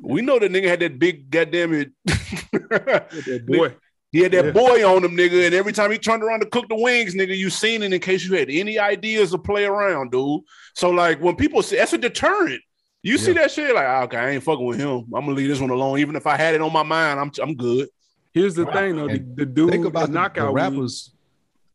[0.00, 1.92] We know that nigga had that big goddamn it.
[2.04, 3.74] That boy,
[4.10, 4.50] he had that Yeah.
[4.50, 7.36] boy on him, nigga, and every time he turned around to cook the wings, nigga,
[7.36, 10.42] you seen it in case you had any ideas to play around, dude.
[10.74, 12.60] So like when people say that's a deterrent.
[13.04, 13.42] You see Yeah.
[13.42, 15.00] that shit, like, ah, okay, I ain't fucking with him.
[15.14, 15.98] I'm gonna leave this one alone.
[15.98, 17.88] Even if I had it on my mind, I'm I'm good.
[18.32, 18.74] here's the Right.
[18.74, 21.12] thing though, the, the dude, Think about the the, knockout the rappers.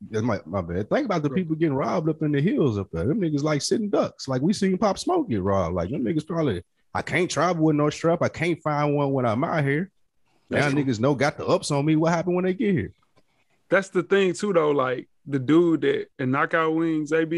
[0.09, 0.89] That's my, my bad.
[0.89, 1.37] Think about the Right.
[1.37, 3.05] people getting robbed up in the hills up there.
[3.05, 4.27] Them niggas like sitting ducks.
[4.27, 5.75] Like we seen Pop Smoke get robbed.
[5.75, 6.63] Like them niggas probably.
[6.95, 8.21] I can't travel with no strap.
[8.23, 9.91] I can't find one when I'm out here.
[10.49, 10.83] That's now true.
[10.83, 11.95] niggas know got the ups on me.
[11.95, 12.91] What happened when they get here?
[13.69, 17.31] that's the thing too though like the dude that in knockout wings ab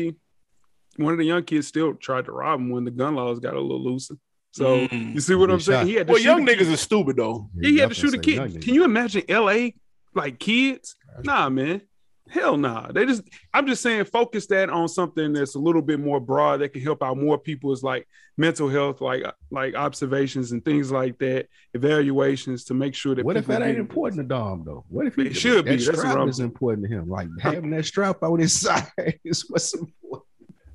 [1.03, 3.53] one of the young kids still tried to rob him when the gun laws got
[3.53, 4.15] a little looser
[4.53, 5.13] so Mm.
[5.15, 6.59] you see what Good i'm saying he had to Well, shoot young a kid.
[6.59, 7.49] niggas is stupid though.
[7.57, 9.67] Yeah, he had to shoot a kid can you imagine la
[10.13, 11.81] like kids nah man
[12.29, 15.99] hell nah they just i'm just saying focus that on something that's a little bit
[15.99, 20.63] more broad that can help out more people's like mental health like like observations and
[20.63, 24.27] things like that evaluations to make sure that What if that ain't get- important to
[24.27, 24.85] Dom though?
[24.87, 25.75] What if he It should that be.
[25.77, 26.49] That's what strap I'm is saying.
[26.49, 27.09] important to him?
[27.09, 28.87] Like having that strap on his side
[29.25, 30.23] is what's important.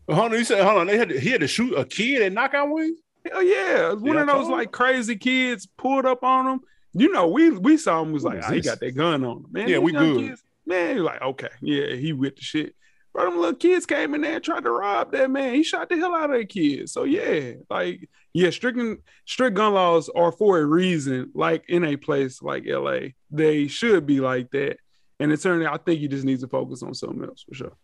[0.08, 2.22] Hold on, you said, hold on, they had to, he had to shoot a kid
[2.22, 3.00] at knockout wings.
[3.30, 3.92] Hell yeah.
[3.92, 6.60] One of those like crazy kids pulled up on him.
[6.92, 9.46] You know, we we saw him was like, "Ah, he got that gun on him.
[9.50, 10.18] Man, Yeah, we good.
[10.18, 12.74] Kids, man, you're like, okay, yeah, he with the shit.
[13.12, 15.54] But them little kids came in there and tried to rob that man.
[15.54, 16.88] He shot the hell out of that kid.
[16.88, 18.78] So yeah, like yeah, strict
[19.24, 21.30] strict gun laws are for a reason.
[21.34, 22.98] Like in a place like LA,
[23.30, 24.78] they should be like that.
[25.18, 27.76] And it's certainly, I think he just needs to focus on something else for sure.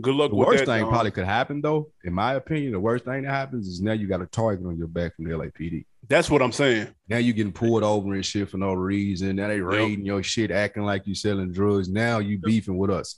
[0.00, 0.72] Good luck The with worst that.
[0.72, 0.90] thing Dom.
[0.92, 4.06] probably could happen though, in my opinion, the worst thing that happens is now you
[4.06, 5.84] got a target on your back from the LAPD.
[6.08, 6.88] That's what I'm saying.
[7.08, 9.36] Now you getting pulled over and shit for no reason.
[9.36, 11.88] Now they raiding your shit, acting like you selling drugs.
[11.88, 13.16] Now you beefing with us.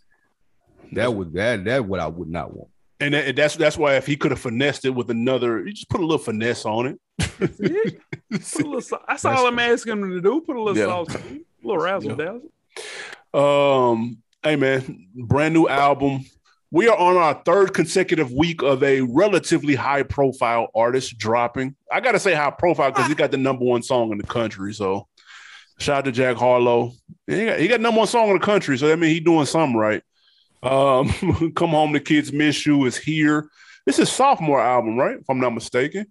[0.92, 2.68] That would that that what I would not want.
[3.00, 5.88] And that, that's that's why if he could have finessed it with another, you just
[5.90, 7.00] put a little finesse on it.
[7.58, 7.90] Yeah.
[8.32, 10.40] Put a little, that's, That's all I'm asking him to do.
[10.40, 10.86] Put a little Yeah.
[10.86, 11.20] sauce, a
[11.62, 12.50] little razzle dazzle.
[13.34, 16.24] Um, hey man, brand new album.
[16.72, 21.76] We are on our third consecutive week of a relatively high profile artist dropping.
[21.92, 24.72] I gotta say high profile because he got the number one song in the country.
[24.72, 25.06] So
[25.78, 26.92] shout out to Jack Harlow.
[27.26, 29.44] He got, he got number one song in the country, so that means he's doing
[29.44, 30.02] something right.
[30.62, 33.50] Um, Come Home, the Kids Miss You is here.
[33.84, 35.18] This is sophomore album, right?
[35.18, 36.06] If I'm not mistaken.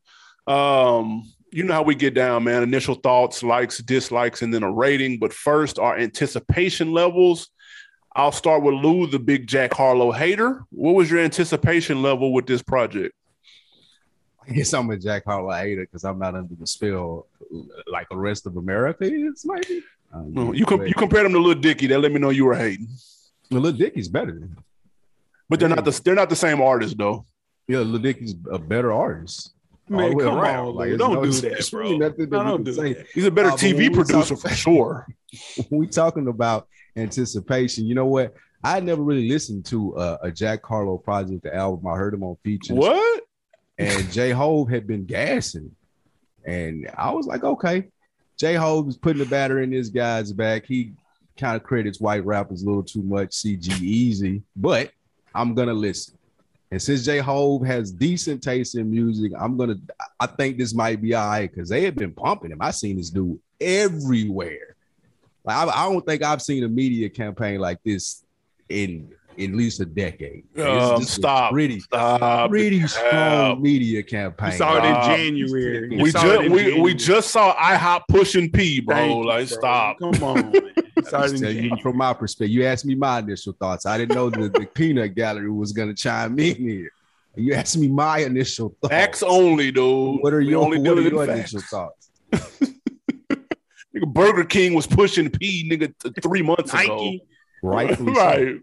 [0.45, 2.62] Um, you know how we get down, man.
[2.62, 5.17] Initial thoughts, likes, dislikes, and then a rating.
[5.17, 7.50] But first, our anticipation levels.
[8.15, 10.63] I'll start with Lou, the big Jack Harlow hater.
[10.71, 13.15] What was your anticipation level with this project?
[14.47, 17.28] I guess I'm a Jack Harlow hater because I'm not under the spell
[17.88, 19.84] like the rest of America is, maybe.
[20.13, 21.88] Um, No, You com- you compared him to Lil Dicky.
[21.88, 22.88] That let me know you were hating.
[23.50, 24.58] Well, Lil Dicky's better than.
[25.47, 27.26] But they're not the they're not the same artist though.
[27.67, 29.54] Yeah, Lil Dicky's a better artist.
[29.88, 30.67] Man, come around.
[30.69, 32.08] on, Like, don't no- do it's that, really bro.
[32.10, 32.93] nothing No, don't do say.
[32.93, 33.08] that.
[33.13, 35.08] He's a better Uh, TV producer talk- for sure.
[35.69, 37.86] we talking about anticipation.
[37.86, 38.34] You know what?
[38.63, 41.88] I never really listened to uh, a Jack Harlow project, the album.
[41.88, 42.77] I heard him on features.
[42.77, 43.23] What?
[43.77, 45.71] And J Hove had been gassing.
[46.45, 47.88] And I was like, okay.
[48.38, 50.65] J Hove is putting the batter in this guy's back.
[50.65, 50.93] He
[51.38, 54.91] kind of credits white rappers a little too much, CG Easy, but
[55.34, 56.17] I'm gonna listen.
[56.71, 59.75] And since J Hove has decent taste in music, I'm gonna
[60.19, 62.62] I think this might be all right because they had been pumping him.
[62.62, 64.71] I seen this dude everywhere.
[65.43, 68.23] Like I, I don't think I've seen a media campaign like this
[68.69, 70.43] in at least a decade.
[70.58, 71.51] Um, This is a stop.
[71.54, 72.49] Pretty, Stop.
[72.51, 72.86] pretty Yeah.
[72.88, 74.51] strong media campaign.
[74.51, 75.89] We saw it in January.
[75.89, 78.95] we We it just in we, we just saw IHOP pushing P, bro.
[78.95, 79.58] Thank you, like bro.
[79.58, 79.99] stop.
[79.99, 80.54] Come on, man.
[80.97, 82.51] You saw it Just in tell you from my perspective.
[82.54, 83.86] You asked me my initial thoughts.
[83.86, 86.91] I didn't know that the peanut gallery was going to chime in here.
[87.36, 88.93] You asked me my initial thoughts.
[88.93, 90.19] Facts only, dude.
[90.21, 91.54] What are We your, only what are your facts.
[91.54, 92.10] initial thoughts?
[94.02, 96.96] Nigga, Burger King was pushing P, nigga, three months ago.
[96.98, 97.24] Nike
[97.64, 98.20] Rightfully so.
[98.20, 98.56] right.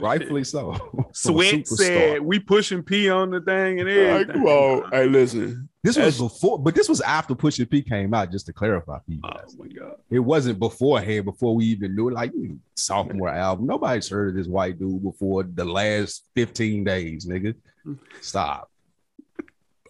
[0.00, 0.72] Rightfully so.
[0.92, 4.34] From Sweat said we pushing P on the thing and everything.
[4.36, 4.90] come on.
[4.90, 5.68] Hey, listen.
[5.84, 8.32] This was before, but this was after Pusha P came out.
[8.32, 9.96] Just to clarify, for you Oh my god.
[10.10, 11.24] it wasn't beforehand.
[11.26, 12.32] Before we even knew it, like
[12.74, 13.66] sophomore album.
[13.66, 17.54] Nobody's heard of this white dude before the last fifteen days, nigga.
[17.84, 17.94] Hmm.
[18.20, 18.67] Stop.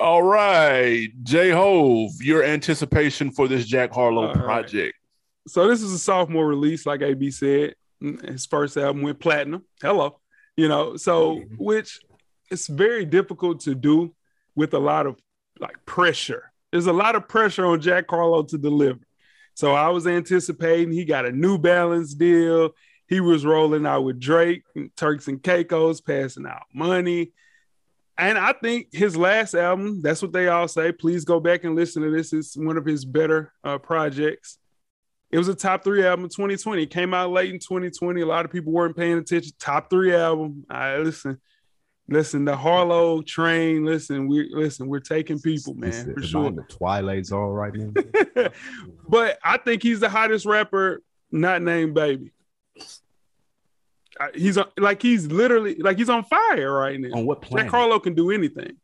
[0.01, 1.09] All right.
[1.25, 4.45] J Hove, your anticipation for this Jack Harlow All right.
[4.45, 4.95] project.
[5.49, 7.75] So this is a sophomore release, like AB said.
[8.03, 9.65] Mm, his first album went platinum.
[9.83, 10.21] Hello,
[10.57, 10.97] you know.
[10.97, 11.55] So mm-hmm.
[11.57, 11.99] which
[12.51, 14.15] it's very difficult to do
[14.55, 15.17] with a lot of
[15.59, 16.53] like pressure.
[16.71, 19.01] There's a lot of pressure on Jack Harlow to deliver.
[19.55, 22.71] So I was anticipating he got a New Balance deal.
[23.09, 27.33] He was rolling out with Drake, and Turks and Caicos, passing out money.
[28.19, 30.91] And I think his last album, that's what they all say.
[30.91, 32.33] Please go back and listen to this.
[32.33, 34.59] It's one of his better uh, projects.
[35.31, 36.83] It was a top three album in 2020.
[36.83, 38.21] It came out late in 2020.
[38.21, 39.53] A lot of people weren't paying attention.
[39.61, 40.65] Top three album.
[40.69, 41.39] I listen,
[42.09, 43.85] listen, the Harlow train.
[43.85, 46.51] Listen, we listen, we're taking people, man, for sure.
[46.51, 48.49] the Twilight Zone right now.
[49.09, 52.33] but I think he's the hottest rapper not named Baby.
[54.35, 57.17] He's on, like he's literally like he's on fire right now.
[57.19, 57.71] On what Jack planet?
[57.71, 58.77] Harlow can do anything.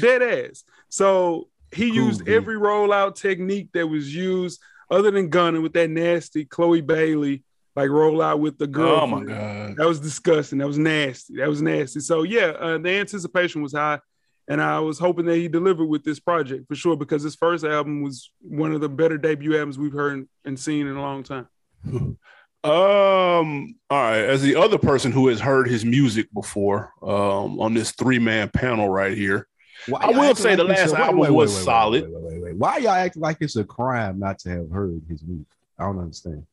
[0.00, 0.64] Dead ass.
[0.88, 2.34] So he Cool, used dude.
[2.34, 7.42] every rollout technique that was used other than gunning with that nasty Chloe Bailey,
[7.74, 9.00] like rollout with the girl.
[9.02, 9.76] Oh my God.
[9.76, 10.58] That was disgusting.
[10.58, 11.36] That was nasty.
[11.36, 12.00] That was nasty.
[12.00, 13.98] So yeah, uh, the anticipation was high,
[14.46, 17.64] and I was hoping that he delivered with this project for sure because his first
[17.64, 21.22] album was one of the better debut albums we've heard and seen in a long
[21.24, 21.48] time.
[22.64, 24.18] Um, all right.
[24.24, 28.48] As the other person who has heard his music before, um, on this three man
[28.48, 29.46] panel right here,
[29.86, 32.02] Why I will acting say the last a- wait, album wait, was wait, wait, solid.
[32.04, 32.56] Wait, wait, wait, wait.
[32.56, 35.46] Why y'all acting like it's a crime not to have heard his music?
[35.78, 36.46] I don't understand.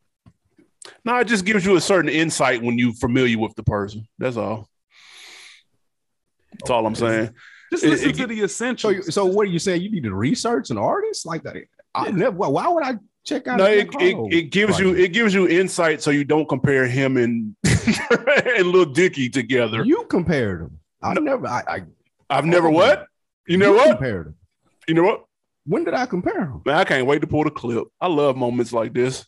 [1.06, 4.06] no, it just gives you a certain insight when you're familiar with the person.
[4.18, 4.68] That's all.
[6.60, 7.30] That's all I'm saying.
[7.72, 8.94] Just It- listen it- to the essential.
[9.04, 9.82] So, so what are you saying?
[9.82, 11.56] You need to research an artist like that?
[11.96, 12.36] I never.
[12.36, 13.58] Why why would I check out?
[13.58, 17.18] No, it, it, it gives you it gives you insight so you don't compare him
[17.18, 19.84] and and Lil Dicky together.
[19.84, 20.80] You compared them.
[21.02, 21.48] I never.
[21.48, 21.82] I, I
[22.30, 23.08] I've never what?
[23.48, 23.90] You know you what?
[23.90, 24.36] Compared them.
[24.88, 25.26] You know what?
[25.66, 26.62] When did I compare them?
[26.66, 27.88] Man, I can't wait to pull the clip.
[28.00, 29.26] I love moments like this.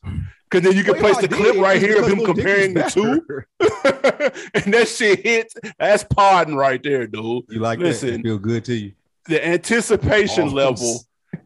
[0.49, 2.83] Cause then you can Well, place the did, clip right here of him comparing the
[2.83, 3.23] two.
[4.53, 5.55] and that shit hits.
[5.79, 7.43] That's pardon right there, dude.
[7.49, 8.09] You like Listen.
[8.09, 8.19] that?
[8.19, 8.91] It feel good to you.
[9.25, 10.55] The anticipation Awesome.
[10.55, 10.99] level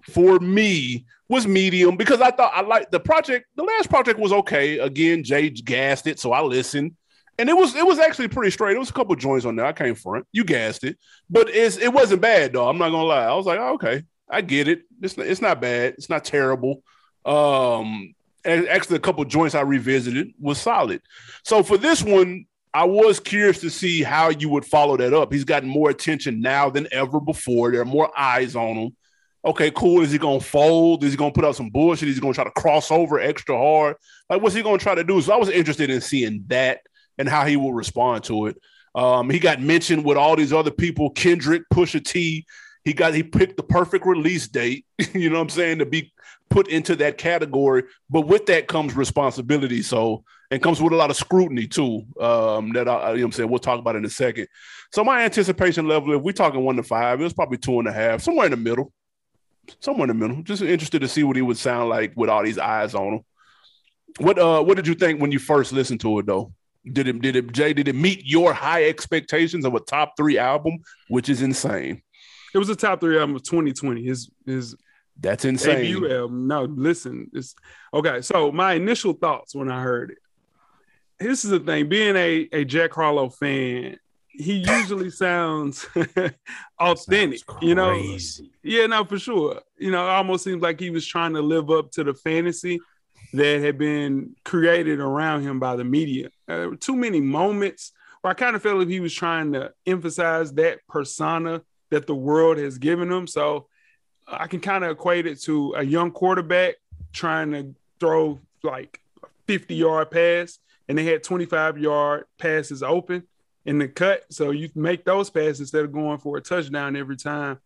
[0.10, 3.48] for me was medium because I thought I liked the project.
[3.56, 4.80] The last project was okay.
[4.80, 6.96] Again, Jay gassed it, so I listened.
[7.40, 8.72] And it was it was actually pretty straight.
[8.72, 9.66] There was a couple joints on there.
[9.66, 10.26] I came front.
[10.32, 10.98] You gassed it,
[11.30, 12.68] but it's it wasn't bad though.
[12.68, 13.26] I'm not gonna lie.
[13.26, 14.84] I was like, oh, okay, I get it.
[15.02, 15.94] It's not, it's not bad.
[15.98, 16.82] It's not terrible.
[17.26, 21.02] Um, and actually, a couple joints I revisited was solid.
[21.44, 25.32] So for this one, I was curious to see how you would follow that up.
[25.32, 27.72] He's gotten more attention now than ever before.
[27.72, 28.96] There are more eyes on him.
[29.48, 30.02] Okay, cool.
[30.02, 31.06] Is he gonna fold?
[31.06, 32.10] Is he gonna put out some bullshit?
[32.10, 33.96] Is he gonna try to cross over extra hard?
[34.30, 35.22] Like, what's he gonna try to do?
[35.22, 36.82] So I was interested in seeing that
[37.18, 38.58] and how he will respond to it.
[38.94, 42.46] Um, he got mentioned with all these other people, Kendrick, Pusha T.
[42.84, 46.12] He got he picked the perfect release date, you know what I'm saying, to be
[46.50, 47.84] put into that category.
[48.10, 49.82] But with that comes responsibility.
[49.82, 52.04] So and comes with a lot of scrutiny too.
[52.20, 54.48] Um, that I, you know what I'm saying we'll talk about in a second.
[54.92, 57.88] So my anticipation level, if we're talking one to five, it was probably two and
[57.88, 58.92] a half, somewhere in the middle.
[59.80, 60.44] Somewhere in the middle.
[60.44, 63.22] Just interested to see what he would sound like with all these eyes on him.
[64.20, 66.54] What uh what did you think when you first listened to it though?
[66.92, 70.38] Did it did it Jay did it meet your high expectations of a top three
[70.38, 72.02] album, which is insane.
[72.54, 74.04] It was a top three album of 2020.
[74.04, 74.76] His his
[75.20, 75.78] That's insane.
[75.78, 76.48] debut album.
[76.48, 77.54] No, listen, it's
[77.94, 78.22] okay.
[78.22, 80.18] So my initial thoughts when I heard it.
[81.20, 81.90] This is the thing.
[81.90, 83.98] Being a, a Jack Harlow fan,
[84.38, 85.88] he usually sounds
[86.80, 87.40] authentic.
[87.40, 88.18] Sounds You know,
[88.64, 89.62] yeah, no, for sure.
[89.78, 92.80] You know, it almost seems like he was trying to live up to the fantasy
[93.34, 96.28] that had been created around him by the media.
[96.48, 99.54] Uh, there were too many moments where I kind of felt like he was trying
[99.54, 103.28] to emphasize that persona that the world has given him.
[103.28, 103.68] So
[104.28, 106.76] I can kind of equate it to a young quarterback
[107.12, 113.24] trying to throw like a 50 yard pass and they had 25 yard passes open
[113.68, 114.24] in the cut.
[114.30, 117.60] So you make those passes instead of going for a touchdown every time.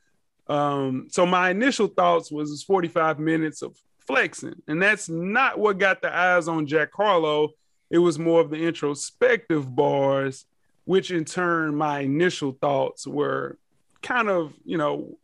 [0.48, 5.78] Um, so my initial thoughts was it's 45 minutes of flexing, and that's not what
[5.78, 7.50] got the eyes on Jack Harlow.
[7.92, 10.46] It was more of the introspective bars,
[10.86, 13.58] which in turn my initial thoughts were
[14.02, 15.18] kind of you know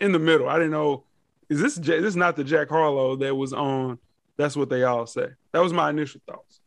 [0.00, 0.48] in the middle.
[0.48, 1.04] I didn't know
[1.48, 3.98] is this this is not the Jack Harlow that was on.
[4.36, 5.28] That's what they all say.
[5.52, 6.60] That was my initial thoughts.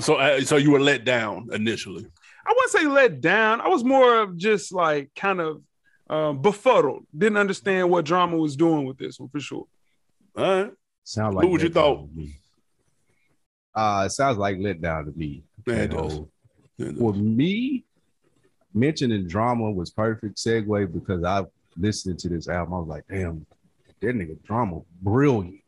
[0.00, 2.06] So, uh, so you were let down initially.
[2.46, 3.60] I wouldn't say let down.
[3.60, 5.62] I was more of just like kind of
[6.10, 7.06] um, befuddled.
[7.16, 9.64] Didn't understand what drama was doing with this one for sure.
[10.36, 10.72] All right.
[11.04, 12.08] Sound like Who would you thought?
[13.74, 15.44] Uh, it sounds like let down to me.
[15.66, 16.18] Yeah, it does.
[16.18, 16.28] know,
[16.76, 17.84] Yeah, it For me,
[18.74, 21.44] mentioning drama was perfect segue because I
[21.76, 22.74] listened to this album.
[22.74, 23.46] I was like, damn,
[24.00, 25.60] that nigga drama brilliant.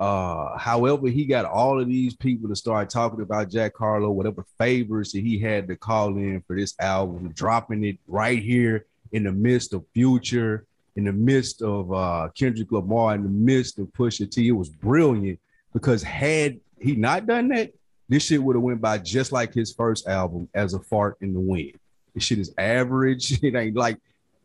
[0.00, 4.44] Uh, however, he got all of these people to start talking about Jack Harlow, whatever
[4.58, 9.24] favors that he had to call in for this album, dropping it right here in
[9.24, 10.66] the midst of Future,
[10.96, 14.48] in the midst of uh, Kendrick Lamar, in the midst of Pusha T.
[14.48, 15.38] It was brilliant
[15.72, 17.72] because had he not done that,
[18.08, 21.32] this shit would have went by just like his first album as a fart in
[21.32, 21.78] the wind.
[22.14, 23.42] This shit is average.
[23.42, 23.98] It ain't like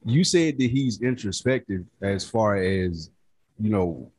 [0.06, 3.10] you said that he's introspective as far as
[3.60, 4.12] you know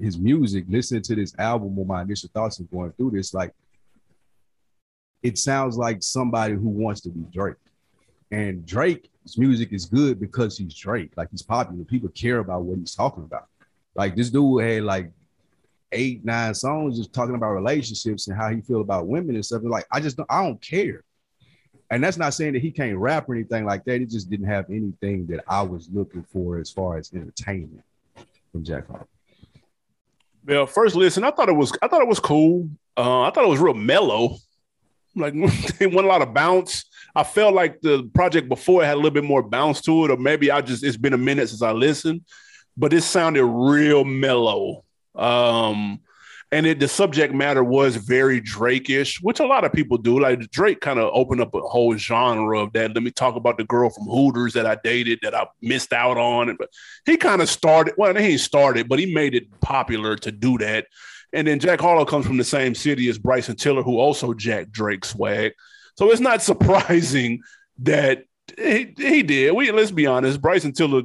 [0.00, 0.64] his music.
[0.68, 3.52] Listening to this album, or my initial thoughts of going through this, like
[5.22, 7.56] it sounds like somebody who wants to be Drake.
[8.30, 11.12] And Drake's music is good because he's Drake.
[11.16, 11.84] Like he's popular.
[11.84, 13.46] People care about what he's talking about.
[13.94, 15.10] Like this dude had like
[15.92, 19.62] eight, nine songs just talking about relationships and how he feel about women and stuff.
[19.62, 21.02] And like I just don't, I don't care.
[21.90, 24.00] And that's not saying that he can't rap or anything like that.
[24.00, 27.84] It just didn't have anything that I was looking for as far as entertainment
[28.52, 29.06] from Jack Harlow.
[30.46, 32.68] Yeah, first listen, I thought it was I thought it was cool.
[32.96, 34.36] Uh, I thought it was real mellow.
[35.16, 35.34] Like
[35.80, 36.84] it went a lot of bounce.
[37.14, 40.16] I felt like the project before had a little bit more bounce to it, or
[40.16, 42.22] maybe I just it's been a minute since I listened,
[42.76, 44.84] but it sounded real mellow.
[45.14, 46.00] Um,
[46.54, 50.20] and it the subject matter was very Drake-ish, which a lot of people do.
[50.20, 52.94] Like Drake kind of opened up a whole genre of that.
[52.94, 56.16] Let me talk about the girl from Hooters that I dated that I missed out
[56.16, 56.54] on.
[56.56, 56.70] But
[57.06, 57.94] he kind of started.
[57.98, 60.86] Well, he started, but he made it popular to do that.
[61.32, 64.70] And then Jack Harlow comes from the same city as Bryson Tiller, who also Jack
[64.70, 65.54] Drake swag.
[65.96, 67.42] So it's not surprising
[67.80, 68.26] that
[68.56, 69.54] he, he did.
[69.54, 71.02] We let's be honest, Bryson Tiller.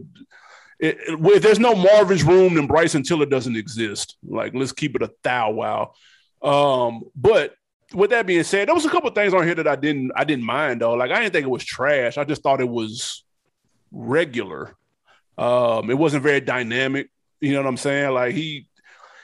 [0.79, 4.17] It, it- there's no Marvin's room, then Bryson Tiller doesn't exist.
[4.27, 5.93] Like, let's keep it a thou wow.
[6.41, 7.55] Um, but
[7.93, 10.23] with that being said, there was a couple things on here that I didn't I
[10.23, 10.93] didn't mind though.
[10.93, 12.17] Like, I didn't think it was trash.
[12.17, 13.23] I just thought it was
[13.91, 14.75] regular.
[15.37, 17.09] Um, it wasn't very dynamic.
[17.41, 18.13] You know what I'm saying?
[18.13, 18.67] Like he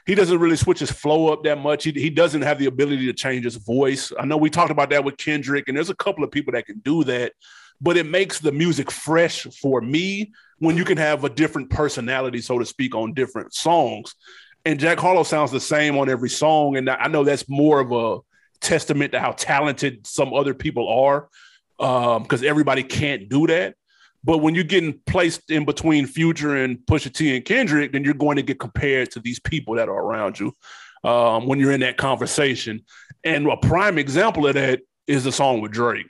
[0.05, 1.83] he doesn't really switch his flow up that much.
[1.83, 4.11] He, he doesn't have the ability to change his voice.
[4.19, 6.65] I know we talked about that with Kendrick, and there's a couple of people that
[6.65, 7.33] can do that,
[7.81, 12.41] but it makes the music fresh for me when you can have a different personality,
[12.41, 14.15] so to speak, on different songs.
[14.63, 17.91] And Jack Harlow sounds the same on every song, and I know that's more of
[17.91, 18.19] a
[18.61, 21.29] testament to how talented some other people are,
[21.77, 23.75] because everybody can't do that.
[24.23, 28.15] But when you're getting placed in between Future and Pusha T and Kendrick, then you're
[28.15, 30.55] going to get compared to these people that are around you
[31.03, 32.83] um, when you're in that conversation.
[33.23, 36.07] And a prime example of that is the song with Drake.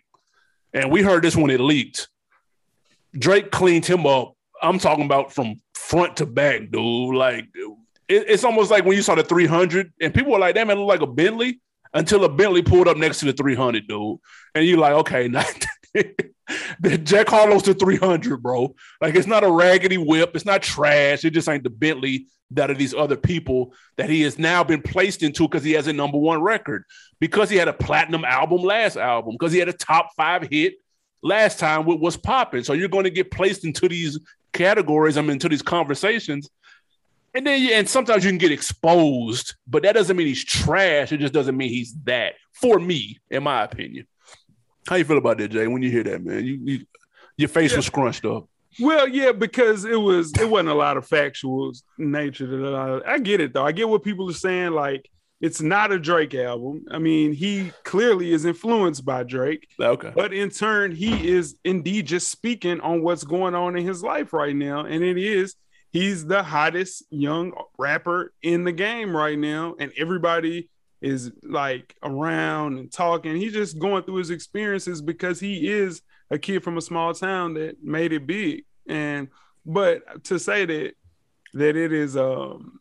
[0.74, 2.08] And we heard this when it leaked.
[3.18, 4.35] Drake cleaned him up.
[4.66, 7.16] I'm talking about from front to back, dude.
[7.16, 10.68] Like it- it's almost like when you saw the 300 and people were like, "That
[10.68, 11.59] man look like a Bentley."
[11.93, 14.18] Until a Bentley pulled up next to the 300, dude,
[14.53, 15.45] and you're like, "Okay, now
[15.93, 18.76] the Jack Harlow's the 300, bro.
[19.01, 20.32] Like it's not a raggedy whip.
[20.36, 21.24] It's not trash.
[21.24, 24.82] It just ain't the Bentley that are these other people that he has now been
[24.82, 26.84] placed into because he has a number one record,
[27.20, 30.76] because he had a platinum album last album, because he had a top five hit
[31.24, 32.63] last time with what's popping.
[32.63, 34.20] So you're going to get placed into these
[34.56, 35.18] categories.
[35.18, 36.49] I'm into these conversations.
[37.36, 41.12] And then, you, and sometimes you can get exposed, but that doesn't mean he's trash.
[41.12, 42.36] It just doesn't mean he's that.
[42.53, 44.08] For me, in my opinion,
[44.88, 45.68] how you feel about that, Jay?
[45.68, 46.86] When you hear that, man, you, you
[47.38, 48.47] your face was scrunched up.
[48.80, 53.20] Well, yeah, because it was it wasn't a lot of factual nature that I, I
[53.20, 53.66] get it though.
[53.66, 54.72] I get what people are saying.
[54.72, 55.10] Like
[55.42, 56.86] it's not a Drake album.
[56.90, 62.08] I mean, he clearly is influenced by Drake, Okay, but in turn, he is indeed
[62.08, 65.56] just speaking on what's going on in his life right now, and it is
[65.92, 70.70] he's the hottest young rapper in the game right now, and everybody
[71.02, 73.36] is like around and talking.
[73.36, 77.54] He's just going through his experiences because he is a kid from a small town
[77.54, 78.66] that made it big.
[78.88, 79.30] And
[79.66, 80.94] but to say that
[81.54, 82.80] that it is um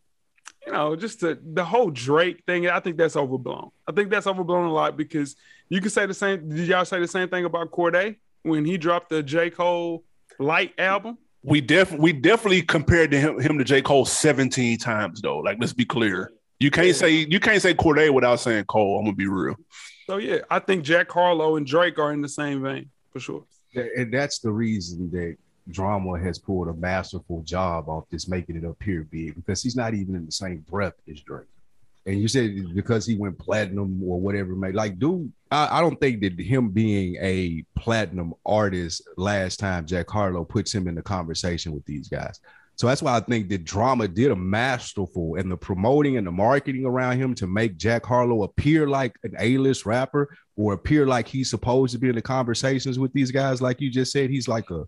[0.67, 2.69] you know, just the the whole Drake thing.
[2.69, 3.71] I think that's overblown.
[3.87, 5.37] I think that's overblown a lot because
[5.69, 6.49] you could say the same.
[6.49, 10.05] Did y'all say the same thing about Cordae when he dropped the J Cole
[10.39, 11.19] Light album?
[11.43, 15.39] We def we definitely compared to him, him to J Cole seventeen times though.
[15.39, 16.33] Like let's be clear.
[16.61, 18.99] You can't say you can't say Cordae without saying Cole.
[18.99, 19.57] I'm gonna be real.
[20.07, 23.45] So yeah, I think Jack Harlow and Drake are in the same vein for sure.
[23.75, 25.37] And that's the reason that
[25.69, 29.95] drama has pulled a masterful job off this, making it appear big because he's not
[29.95, 31.47] even in the same breath as Drake.
[32.07, 35.99] And you said because he went platinum or whatever, made like, dude, I, I, don't
[35.99, 41.03] think that him being a platinum artist last time Jack Harlow puts him in the
[41.03, 42.41] conversation with these guys.
[42.77, 46.33] So that's why I think the drama did a masterful and the promoting and the
[46.33, 51.29] marketing around him to make Jack Harlow appear like an A-list rapper or appear like
[51.29, 53.63] he's supposed to be in the conversations with these guys.
[53.63, 54.85] Like you just said, he's like a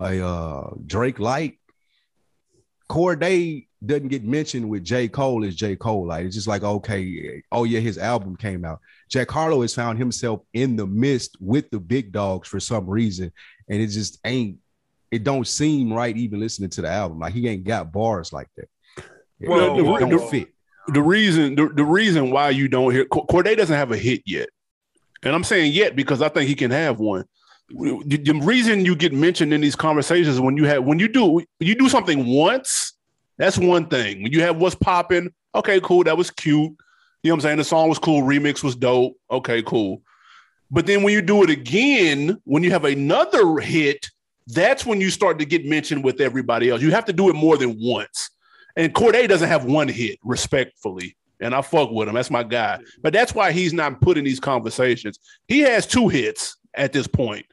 [0.00, 1.58] a uh, Drake Light.
[2.88, 5.08] Cordae doesn't get mentioned with J.
[5.08, 5.76] Cole as J.
[5.76, 6.06] Cole.
[6.06, 8.80] Like it's just like, okay, oh yeah, his album came out.
[9.08, 13.32] Jack Harlow has found himself in the midst with the big dogs for some reason.
[13.68, 14.58] And it just ain't,
[15.10, 17.18] it don't seem right even listening to the album.
[17.18, 18.68] Like he ain't got bars like that.
[19.40, 20.48] Well, the, don't fit.
[20.88, 24.48] The reason, the, the reason why you don't hear Cordae doesn't have a hit yet.
[25.22, 27.24] And I'm saying yet because I think he can have one
[27.68, 31.74] the reason you get mentioned in these conversations when you have when you do you
[31.74, 32.92] do something once
[33.38, 34.22] that's one thing.
[34.22, 36.72] When you have what's popping okay cool that was cute.
[37.22, 37.56] You know what i'm saying?
[37.58, 40.02] The song was cool remix was dope okay cool.
[40.70, 44.06] But then when you do it again when you have another hit
[44.48, 46.80] that's when you start to get mentioned with everybody else.
[46.80, 48.30] You have to do it more than once.
[48.76, 52.14] And Cordae doesn't have one hit respectfully and I fuck with him.
[52.14, 52.78] That's my guy.
[53.02, 55.18] But that's why he's not put in these conversations.
[55.48, 57.44] He has two hits at this point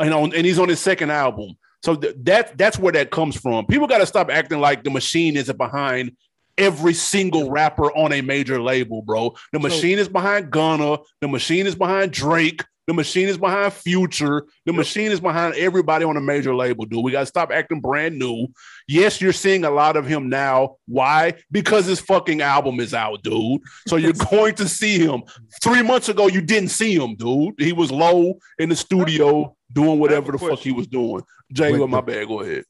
[0.00, 1.56] you know, and he's on his second album.
[1.82, 3.66] So th- that that's where that comes from.
[3.66, 6.16] People got to stop acting like the machine isn't behind
[6.56, 9.34] every single rapper on a major label, bro.
[9.52, 10.98] The machine so, is behind Gunna.
[11.20, 12.64] The machine is behind Drake.
[12.88, 14.46] The machine is behind Future.
[14.64, 17.04] The machine is behind everybody on a major label, dude.
[17.04, 18.48] We got to stop acting brand new.
[18.88, 20.76] Yes, you're seeing a lot of him now.
[20.86, 21.34] Why?
[21.52, 23.60] Because his fucking album is out, dude.
[23.86, 25.22] So you're going to see him.
[25.62, 27.56] Three months ago, you didn't see him, dude.
[27.58, 30.56] He was low in the studio doing whatever the question.
[30.56, 31.22] fuck he was doing.
[31.52, 32.28] Jay, with my bad.
[32.28, 32.64] Go ahead.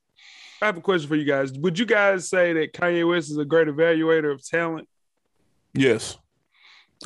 [0.61, 1.53] I have a question for you guys.
[1.53, 4.89] Would you guys say that Kanye West is a great evaluator of talent?
[5.73, 6.19] Yes,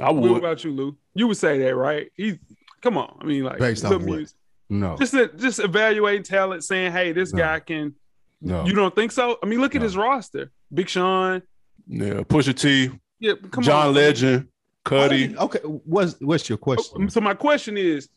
[0.01, 0.31] I would.
[0.31, 0.97] What about you, Lou?
[1.15, 2.11] You would say that, right?
[2.17, 2.39] He,
[2.81, 3.19] come on.
[3.21, 4.37] I mean, like based on music.
[4.71, 7.39] No, just just evaluate talent, saying, "Hey, this no.
[7.39, 7.95] guy can."
[8.41, 9.39] No, you don't think so?
[9.43, 9.79] I mean, look no.
[9.79, 11.43] at his roster: Big Sean,
[11.87, 12.91] yeah, Pusha T,
[13.21, 13.95] yeah, John on.
[13.95, 14.49] Legend,
[14.85, 15.37] Cudi.
[15.37, 17.11] Okay, what's what's your question?
[17.11, 18.09] So my question is,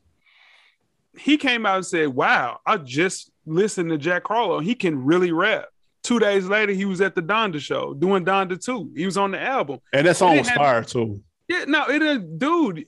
[1.17, 4.59] he came out and said, "Wow, I just listened to Jack Harlow.
[4.59, 5.65] He can really rap."
[6.03, 8.91] Two days later, he was at the Donda show doing Donda 2.
[8.95, 11.21] He was on the album, and that song was fire too.
[11.47, 12.85] Yeah, no, it is, dude.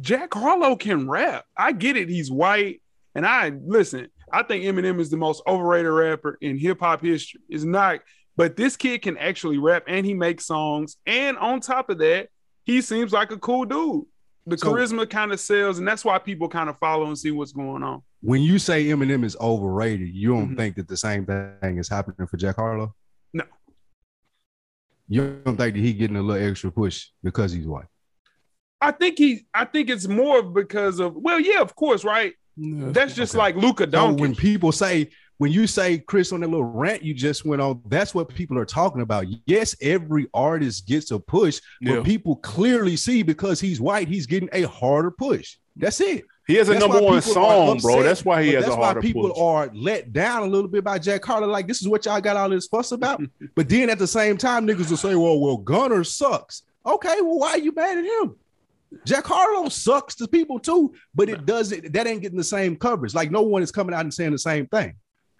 [0.00, 1.44] Jack Harlow can rap.
[1.56, 2.08] I get it.
[2.08, 2.82] He's white,
[3.14, 4.08] and I listen.
[4.32, 7.40] I think Eminem is the most overrated rapper in hip hop history.
[7.48, 8.00] Is not,
[8.36, 10.96] but this kid can actually rap, and he makes songs.
[11.06, 12.28] And on top of that,
[12.64, 14.04] he seems like a cool dude
[14.46, 17.30] the so, charisma kind of sells, and that's why people kind of follow and see
[17.30, 18.02] what's going on.
[18.20, 20.56] When you say Eminem is overrated, you don't mm-hmm.
[20.56, 22.94] think that the same thing is happening for Jack Harlow?
[23.32, 23.44] No.
[25.08, 27.86] You don't think that he getting a little extra push because he's white?
[28.80, 29.46] I think he.
[29.54, 31.14] I think it's more because of.
[31.16, 32.34] Well, yeah, of course, right.
[32.56, 33.38] Yeah, that's just okay.
[33.38, 34.18] like Luka Doncic.
[34.18, 37.60] So when people say when you say Chris on that little rant you just went
[37.60, 39.26] on, that's what people are talking about.
[39.46, 44.48] Yes, every artist gets a push, but people clearly see because he's white, he's getting
[44.52, 45.56] a harder push.
[45.76, 46.24] That's it.
[46.46, 48.02] He has a that's number one song, bro.
[48.02, 49.08] That's why he has that's a harder push.
[49.08, 49.40] That's why people push.
[49.40, 51.48] are let down a little bit by Jack Harlow.
[51.48, 53.22] Like, this is what y'all got all this fuss about.
[53.54, 56.62] but then at the same time, niggas will say, well, well, Gunna sucks.
[56.86, 58.36] Okay, well, why are you mad at him?
[59.04, 61.92] Jack Harlow sucks to people too, but it doesn't.
[61.92, 63.14] That ain't getting the same coverage.
[63.14, 64.94] Like no one is coming out and saying the same thing.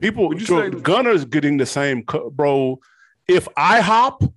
[0.05, 2.79] People, so Gunna's getting the same, co- bro.
[3.27, 4.31] If IHOP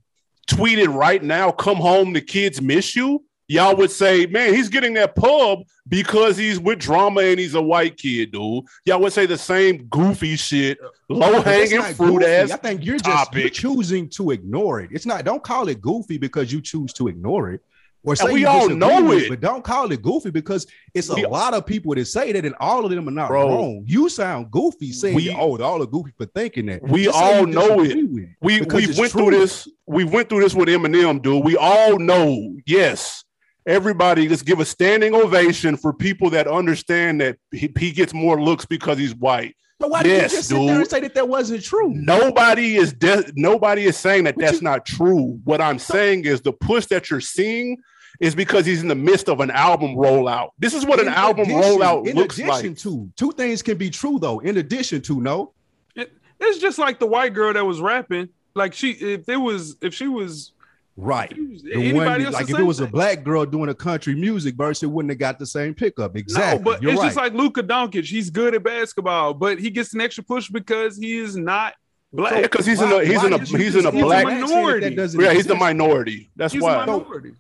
[0.50, 4.94] tweeted right now, "Come home, the kids miss you," y'all would say, "Man, he's getting
[4.94, 5.60] that pub
[5.90, 9.84] because he's with drama and he's a white kid, dude." Y'all would say the same
[9.90, 10.78] goofy shit,
[11.10, 12.26] low hanging fruit goofy.
[12.26, 12.52] ass.
[12.52, 14.92] I think you're just you're choosing to ignore it.
[14.94, 15.26] It's not.
[15.26, 17.62] Don't call it goofy because you choose to ignore it.
[18.08, 21.26] Or say we all know it, but don't call it goofy because it's a we,
[21.26, 23.84] lot of people that say that, and all of them are not bro, wrong.
[23.86, 27.46] You sound goofy saying, we, "Oh, all are goofy for thinking that." We Just all
[27.46, 27.92] know it.
[27.98, 28.10] it
[28.42, 29.68] we we went through this.
[29.86, 31.44] We went through this with Eminem, dude.
[31.44, 32.56] We all know.
[32.66, 33.26] Yes,
[33.66, 38.42] everybody, just give a standing ovation for people that understand that he, he gets more
[38.42, 39.56] looks because he's white.
[39.80, 41.94] But why did you just sit there and say that that wasn't true?
[41.94, 45.40] Nobody is de- nobody is saying that But that's you- not true.
[45.44, 47.78] What I'm saying is the push that you're seeing
[48.20, 50.50] is because he's in the midst of an album rollout.
[50.60, 52.78] This is what an In album addition- rollout in looks addition like.
[52.80, 54.40] to two things can be true though.
[54.40, 55.54] In addition to no,
[55.96, 58.30] It- it's just like the white girl that was rapping.
[58.56, 60.52] Like she, if it was, if she was,
[60.96, 61.32] right.
[61.32, 63.70] if was The anybody one, else, like if it same was a black girl doing
[63.70, 66.16] a country music verse, it wouldn't have got the same pickup.
[66.16, 66.58] Exactly.
[66.58, 67.08] No, but You're it's right.
[67.08, 68.06] just like Luka Doncic.
[68.06, 71.76] He's good at basketball, but he gets an extra push because he is not
[72.12, 72.34] black.
[72.34, 74.04] Yeah, because he's in a he's in a did you he's in a he's a
[74.06, 74.96] black minor- that minority.
[75.24, 76.32] yeah he's the minority.
[76.36, 77.34] That's he's why a minority.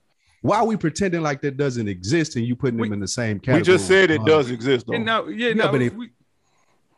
[0.47, 3.07] Why are we pretending like that doesn't exist and you putting We- them in the
[3.07, 3.59] same category?
[3.61, 4.93] we just said it does exist though.
[4.93, 6.09] And no, yeah, Yeah, no, but if- we,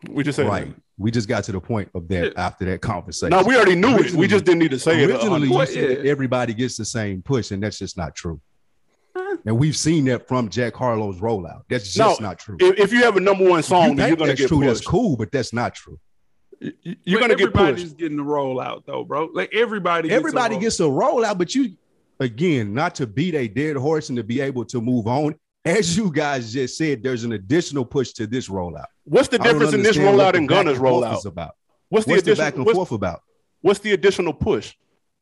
[0.07, 0.67] we just said Right.
[0.67, 0.81] that.
[0.99, 3.29] We just got to the point of that after that conversation.
[3.31, 4.11] No, we already knew it.
[4.11, 5.09] We just didn't need to say it.
[5.09, 6.11] Originally, you What- said that yeah.
[6.11, 8.39] everybody gets the same push, and that's just not true.
[9.45, 11.61] And we've seen that from Jack Harlow's rollout.
[11.69, 12.57] That's No, just not true.
[12.59, 14.59] if, if you have a number one song, then you're gonna that's get true.
[14.63, 15.97] That's cool, but that's not true.
[16.59, 16.73] You-
[17.05, 17.97] You're but gonna get everybody's pushed.
[17.97, 19.29] getting the rollout though, bro.
[19.33, 21.77] Like everybody, gets a Everybody roll- gets a rollout, but you
[22.19, 25.35] again, not to beat a dead horse and to be able to move on.
[25.65, 28.85] As you guys just said, there's an additional push to this rollout.
[29.03, 31.17] What's the difference in this rollout and back Gunna's and forth rollout?
[31.17, 31.55] is about.
[31.89, 32.57] What's the What's the back additional?
[32.59, 33.21] and What's, forth about?
[33.61, 34.75] what's the additional push?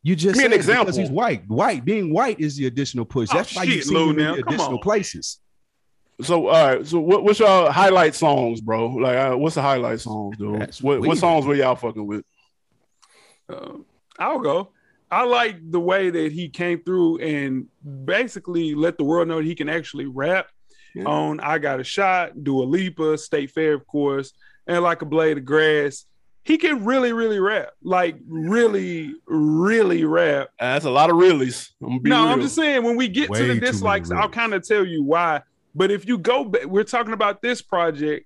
[0.03, 0.99] You just Give me an said because example.
[1.01, 1.47] he's white.
[1.47, 3.29] White being white is the additional push.
[3.31, 4.83] Oh, That's why you shit, see Lou, him in now, the come additional on.
[4.83, 5.39] places.
[6.21, 8.87] So all right, so what, what's your highlight songs, bro?
[8.89, 10.71] Like, uh, what's the highlight songs, dude?
[10.81, 12.23] What, what songs were y'all fucking with?
[13.49, 13.85] Um,
[14.19, 14.69] I'll go.
[15.09, 17.67] I like the way that he came through and
[18.05, 20.47] basically let the world know that he can actually rap
[20.95, 21.05] Yeah.
[21.05, 24.33] on I Got a Shot, Dua Lipa, State Fair, of course,
[24.67, 26.05] and like a blade of grass.
[26.43, 27.69] He can really, really rap.
[27.83, 30.47] Like really, really rap.
[30.59, 31.69] Uh, that's a lot of reallys.
[31.83, 32.31] I'm be No, real.
[32.33, 35.03] I'm just saying when we get Way to the dislikes, I'll kind of tell you
[35.03, 35.41] why.
[35.75, 38.25] But if you go back, we're talking about this project.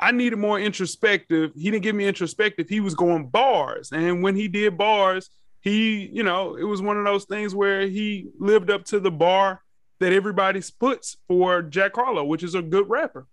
[0.00, 1.52] I needed more introspective.
[1.54, 2.68] He didn't give me introspective.
[2.68, 3.92] He was going bars.
[3.92, 5.30] And when he did bars,
[5.62, 9.10] he, you know, it was one of those things where he lived up to the
[9.10, 9.62] bar
[10.00, 13.26] that everybody puts for Jack Harlow, which is a good rapper.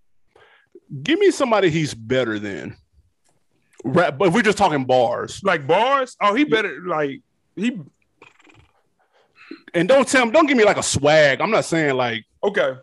[1.01, 2.77] Give me somebody he's better than.
[3.83, 7.21] Rap, but if we're just talking bars, Like bars, oh, he better like
[7.55, 7.79] he
[9.73, 11.41] and don't tell him, don't give me like a swag.
[11.41, 12.73] I'm not saying like okay.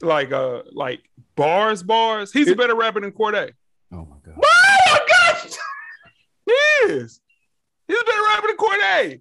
[0.00, 1.00] Like uh like
[1.36, 2.32] bars, bars.
[2.32, 3.52] He's a better rapper than Cordae.
[3.92, 4.42] Oh my god.
[4.42, 5.00] Oh my
[5.32, 5.52] gosh!
[6.46, 6.52] He
[6.92, 7.20] is.
[7.88, 9.20] He's a better rapper than Cordae.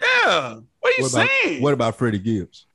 [0.00, 0.54] Yeah.
[0.80, 1.62] What are you What about, saying?
[1.62, 2.66] what about Freddie Gibbs?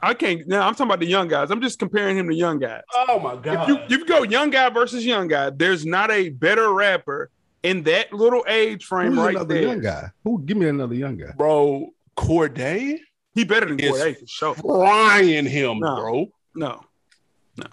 [0.00, 0.46] I can't.
[0.46, 1.50] Now I'm talking about the young guys.
[1.50, 2.82] I'm just comparing him to young guys.
[3.08, 3.68] Oh my If god!
[3.68, 7.30] you, if you go young guy versus young guy, there's not a better rapper
[7.62, 9.62] in that little age frame Who's right another there.
[9.62, 10.10] young guy?
[10.24, 10.42] Who?
[10.44, 11.32] Give me another young guy.
[11.36, 11.88] bro,
[12.18, 12.98] Cordae
[13.34, 14.54] He better than Is- Cordae for sure.
[14.56, 15.96] frying him, No.
[15.96, 16.26] bro.
[16.54, 16.80] No,
[17.56, 17.66] no.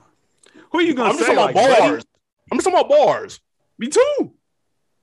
[0.72, 1.26] Who are you gonna say?
[1.26, 1.90] I'm just talking Like, about Buddy?
[1.92, 2.06] bars.
[2.52, 3.40] I'm just talking about bars.
[3.78, 4.34] Me too.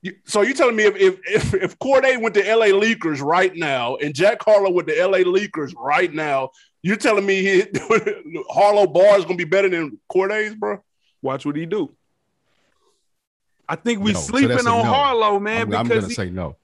[0.03, 3.55] You- So you telling me if if if, if Cordae went to LA Leakers right
[3.55, 6.51] now and Jack Harlow went to LA Leakers right now,
[6.83, 7.65] you're telling me he,
[8.51, 10.83] Harlow Bar is gonna be better than Cordae's, bro?
[11.23, 11.95] Watch what he do.
[13.69, 14.93] I think we No, sleeping that's a on no.
[14.93, 16.57] Harlow, man, I'm, I'm because gonna he- say no.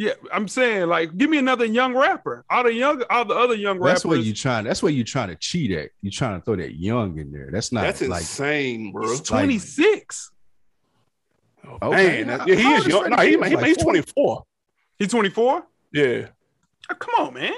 [0.00, 2.44] Yeah, I'm saying like, give me another young rapper.
[2.48, 4.02] All the young, all the other young rappers.
[4.02, 4.64] That's what you trying.
[4.64, 5.90] That's what you trying to cheat at.
[6.02, 7.50] You trying to throw that young in there.
[7.50, 9.08] That's not That's like insane, bro.
[9.08, 10.30] He's 26.
[11.82, 12.24] Okay.
[12.24, 13.00] Man, How- yeah, he how is old is young.
[13.02, 14.44] Freddie No, he, he, Like he's 24.
[14.98, 15.62] He's 24.
[15.92, 16.26] Yeah,
[16.90, 17.52] Oh, come on, man.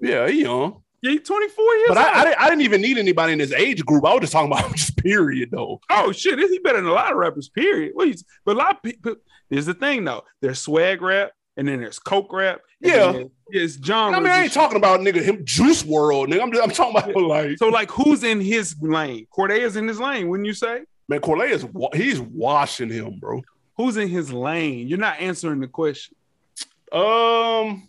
[0.00, 0.80] yeah, he young.
[1.02, 2.06] Yeah, he's 24 years But old.
[2.06, 4.04] I, I, didn't, I didn't even need anybody in his age group.
[4.06, 5.80] I was just talking about just period though.
[5.90, 7.48] oh shit, is he better than a lot of rappers?
[7.50, 7.92] Period.
[7.94, 9.16] What he's, but a lot of people.
[9.50, 10.24] Here's the thing, though.
[10.40, 12.60] There's swag rap, and then there's coke rap.
[12.80, 13.12] Yeah.
[13.12, 14.16] then there's genres.
[14.16, 16.40] I mean, I ain't talking about nigga him Juice WRLD, nigga.
[16.42, 19.26] I'm, just, I'm talking about like So like, who's in his lane?
[19.36, 20.28] Cordae is in his lane.
[20.28, 20.80] Wouldn't you say?
[21.08, 23.42] Man, Corley is wa- he's washing him, bro.
[23.76, 24.86] Who's in his lane?
[24.88, 26.14] You're not answering the question.
[26.92, 27.88] Um,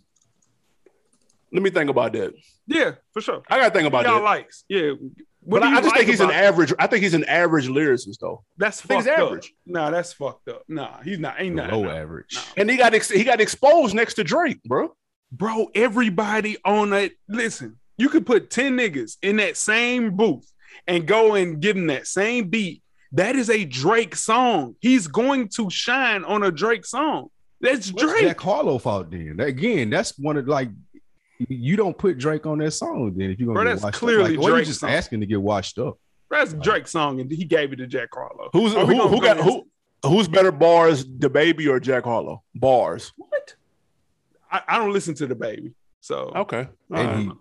[1.52, 2.34] let me think about that.
[2.66, 3.42] Yeah, for sure.
[3.48, 4.24] I gotta think about Y'all that.
[4.24, 4.64] likes.
[4.68, 4.92] Yeah.
[4.98, 5.10] but
[5.40, 6.72] What do I, I just like think he's an about- average.
[6.78, 9.26] I think he's an average lyricist though, That's think he's fucked up.
[9.28, 9.54] average.
[9.64, 10.62] Nah, that's fucked up.
[10.68, 11.36] Nah, he's not.
[11.40, 11.72] Ain't not.
[11.72, 11.92] low nah.
[11.94, 12.34] average.
[12.34, 12.42] No.
[12.56, 14.92] and he got ex- he got exposed next to Drake, bro.
[15.30, 17.12] bro, everybody on that.
[17.28, 20.50] Listen, you could put 10 niggas in that same booth
[20.88, 22.82] and go and give them that same beat.
[23.12, 24.76] That is a Drake song.
[24.80, 27.28] He's going to shine on a Drake song.
[27.60, 28.24] That's What's Drake.
[28.24, 29.38] Jack Harlow fault then?
[29.40, 30.70] Again, that's one of like
[31.38, 33.98] you don't put Drake on that song then if you're gonna Bro, get that's washed
[33.98, 34.42] clearly up.
[34.42, 34.90] Like, or Drake's just song.
[34.90, 35.98] asking to get washed up.
[36.30, 38.50] That's Drake's song, and he gave it to Jack Harlow.
[38.52, 39.66] Who's who, who got go who?
[40.04, 42.42] Who's better bars, the baby or Jack Harlow?
[42.54, 43.12] Bars.
[43.16, 43.54] What?
[44.50, 45.72] I, I don't listen to the baby.
[46.00, 46.68] So Okay.
[46.90, 47.32] And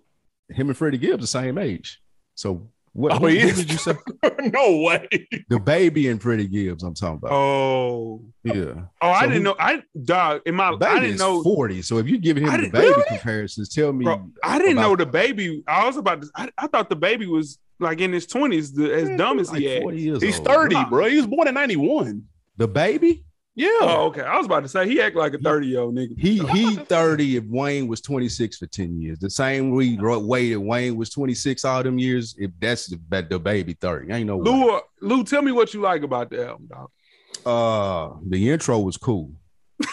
[0.49, 2.01] he, him and Freddie Gibbs the same age.
[2.33, 3.57] So What, Oh, he who is.
[3.57, 3.93] did you say?
[4.39, 5.05] no way.
[5.49, 6.81] The baby and Freddie Gibbs.
[6.81, 7.33] I'm talking about.
[7.33, 8.53] Oh, yeah.
[9.01, 9.55] oh, I So didn't who- know.
[9.59, 10.69] I dog in my.
[10.69, 11.43] I didn't is know.
[11.43, 11.81] 40.
[11.81, 13.03] So if you give him the baby really?
[13.09, 14.05] comparisons, tell me.
[14.05, 15.61] Bro, I didn't know the baby.
[15.67, 16.29] I was about to.
[16.37, 19.59] I, I thought the baby was like in his twenties, the, as dumb as like
[19.59, 19.81] he is.
[19.81, 20.47] 40 years He's old.
[20.47, 21.09] 30, bro.
[21.09, 22.23] He was born in 91.
[22.55, 23.24] The baby?
[23.55, 23.69] Yeah.
[23.81, 24.21] Oh, okay.
[24.21, 26.19] I was about to say he act like a thirty year old nigga.
[26.19, 29.17] He he 30 if Wayne was 26 for 10 years.
[29.19, 32.35] The same way that Wayne was 26 all them years.
[32.37, 32.99] If that's the,
[33.29, 34.11] the baby 30.
[34.11, 34.37] I Ain't no.
[34.39, 36.89] Lou, uh, Lou, tell me what you like about the album, dog.
[37.45, 39.31] Uh the intro was cool.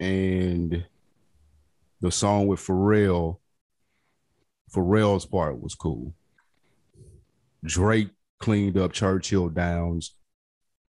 [0.00, 0.84] and
[2.00, 3.38] the song with Pharrell,
[4.72, 6.14] Pharrell's part was cool.
[7.64, 10.12] Drake cleaned up Churchill Downs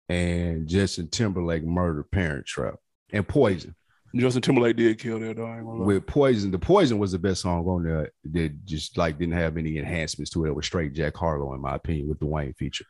[0.09, 2.75] and Justin Timberlake murdered Parent Trap
[3.11, 3.75] and Poison.
[4.15, 5.49] Justin Timberlake did kill that dog.
[5.49, 5.85] I ain't gonna lie.
[5.85, 9.57] With Poison, the Poison was the best song on there that just like didn't have
[9.57, 10.49] any enhancements to it.
[10.49, 12.85] It was straight Jack Harlow, in my opinion, with the Wayne feature.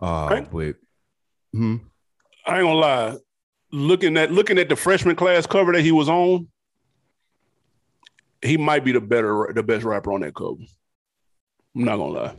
[0.00, 0.50] Uh, Right.
[0.50, 0.74] but
[1.52, 1.76] hmm,
[2.46, 3.16] I ain't gonna lie.
[3.70, 6.48] Looking at looking at the freshman class cover that he was on,
[8.42, 10.56] he might be the better the best rapper on that cover.
[11.76, 12.36] I'm not gonna lie.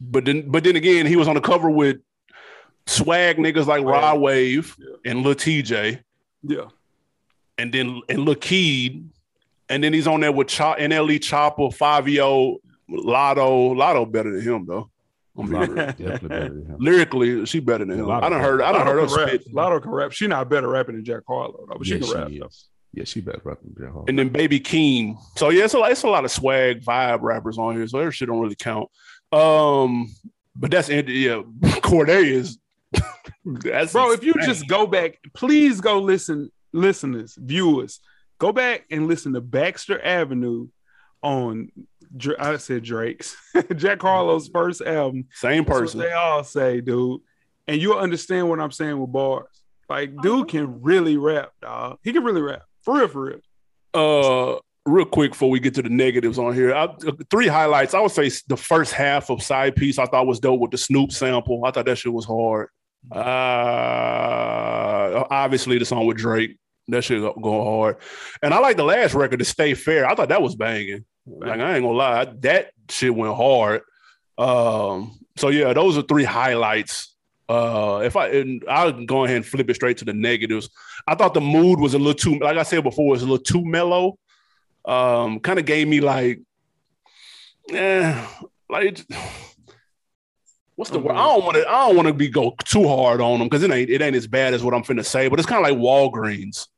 [0.00, 1.96] But then but then again, he was on the cover with
[2.86, 5.10] swag niggas like Rod Wave Yeah.
[5.12, 6.02] and Lil Tjay,
[6.42, 6.66] Yeah,
[7.58, 9.08] and then and Lil Keed,
[9.68, 12.56] and then he's on there with Chop NLE Choppa, Fivio,
[12.90, 13.74] Latto.
[13.74, 14.90] Latto better than him though.
[15.38, 15.74] I'm being real.
[15.86, 16.76] definitely better.
[16.78, 18.06] Lyrically, she better than him.
[18.06, 19.28] Latto I done heard I done heard her rap.
[19.28, 19.52] spit.
[19.54, 20.12] Latto can rap.
[20.12, 22.28] She not better rapping than Jack Harlow, though, but she can rap.
[22.30, 22.46] she though.
[22.46, 22.68] is.
[22.94, 24.06] Yeah, she better rapping than Jack Harlow.
[24.08, 25.18] and then Baby Keem.
[25.36, 27.86] So yeah, it's a lot, it's a lot of swag vibe rappers on here.
[27.86, 28.88] So their shit don't really count.
[29.32, 30.08] Um,
[30.54, 31.02] but that's yeah,
[31.82, 32.58] Cordelia's.
[33.44, 38.00] That's Bro, if you just go back, please go listen, listeners, viewers,
[38.38, 40.68] go back and listen to Baxter Avenue
[41.22, 41.70] on.
[42.38, 43.36] I said Drake's
[43.76, 45.26] Jack Harlow's first album.
[45.32, 46.00] same That's what person.
[46.00, 47.20] they all say, dude,
[47.66, 49.48] and you'll understand what I'm saying with bars.
[49.88, 51.98] Like, dude can really rap, dog.
[52.02, 53.40] He can really rap, for real, for real.
[53.94, 56.88] Uh, real quick before we get to the negatives on here, I,
[57.30, 57.94] three highlights.
[57.94, 60.78] I would say the first half of side piece I thought was dope with the
[60.78, 61.64] Snoop sample.
[61.64, 62.68] I thought that shit was hard.
[63.12, 63.16] Uh,
[65.30, 66.58] obviously the song with Drake.
[66.88, 67.96] That shit go go hard.
[68.42, 70.06] And I like the last record to State Fair.
[70.08, 71.04] I thought that was banging.
[71.26, 73.82] Like I ain't gonna lie, that shit went hard.
[74.38, 77.14] Um, so yeah, those are three highlights.
[77.48, 80.68] Uh, if I and I'll go ahead and flip it straight to the negatives.
[81.06, 83.26] I thought the mood was a little too, like I said before, it was a
[83.26, 84.18] little too mellow.
[84.84, 86.40] Um, kind of gave me like,
[87.72, 88.26] eh,
[88.68, 89.04] like
[90.76, 91.12] what's the word?
[91.14, 91.18] Mm-hmm.
[91.18, 91.68] I don't want to.
[91.68, 94.16] I don't want to be go too hard on them because it ain't it ain't
[94.16, 95.28] as bad as what I'm finna say.
[95.28, 96.68] But it's kind of like Walgreens.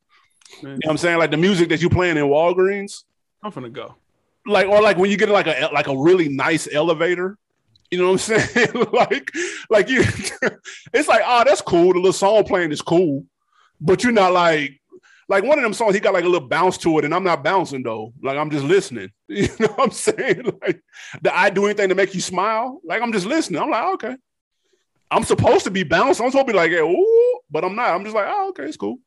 [0.61, 1.19] You know what I'm saying?
[1.19, 3.03] Like the music that you playing in Walgreens
[3.43, 3.95] I'm finna go.
[4.45, 7.37] like or like when you get like a like a really nice elevator
[7.91, 9.31] you know what i'm saying like
[9.69, 10.01] like you
[10.93, 13.25] it's like oh that's cool the little song playing is cool
[13.81, 14.78] but you're not like
[15.29, 17.23] like one of them songs he got like a little bounce to it and i'm
[17.23, 20.81] not bouncing though like i'm just listening you know what i'm saying like
[21.21, 23.93] the i do anything to make you smile like i'm just listening i'm like oh,
[23.93, 24.15] okay
[25.11, 28.03] i'm supposed to be bouncing i'm supposed to be like ooh but i'm not i'm
[28.03, 28.97] just like oh okay it's cool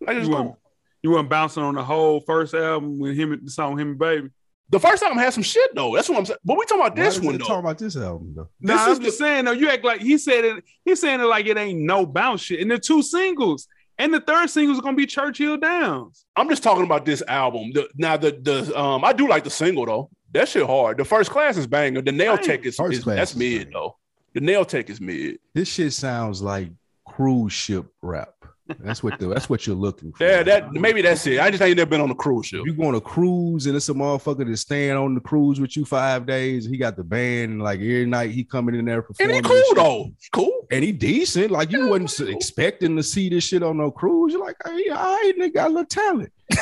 [0.00, 0.56] like it's You cool weren't,
[1.02, 3.98] you weren't bouncing on the whole first album with him, and the song him and
[3.98, 4.28] baby.
[4.70, 6.96] the first album had some shit though that's what i'm saying but we talking about
[6.96, 8.48] Why this one talk though about this album though.
[8.60, 9.52] Nah, This I'm is just saying though.
[9.52, 10.64] You act like he said it.
[10.84, 12.60] He's saying it like it ain't no bounce shit.
[12.60, 13.66] And the two singles,
[13.98, 16.24] and the third single is gonna be Churchill Downs.
[16.36, 17.72] I'm just talking about this album.
[17.72, 20.10] The, now the the um I do like the single though.
[20.32, 20.96] That shit hard.
[20.98, 22.00] The first class is banger.
[22.02, 23.70] The nail tech is, First is Class that's is mid banger.
[23.72, 23.96] though.
[24.34, 25.38] The nail tech is mid.
[25.54, 26.70] This shit sounds like
[27.06, 28.34] cruise ship rap.
[28.80, 30.24] That's what the, that's what you're looking for.
[30.24, 31.40] Yeah, that maybe that's it.
[31.40, 32.62] I just ain't never been on a cruise ship.
[32.64, 35.76] You go on a cruise and it's a motherfucker that's staying on the cruise with
[35.76, 38.98] you five days, he got the band, and like every night he coming in there
[38.98, 39.36] And performing.
[39.36, 40.12] he cool though.
[40.32, 40.66] Cool.
[40.70, 41.50] And he decent.
[41.50, 42.28] Like you Yeah, wasn't cool.
[42.36, 44.32] expecting to see this shit on no cruise.
[44.32, 46.32] You're like, hey, all right, nigga got a little talent.
[46.50, 46.58] you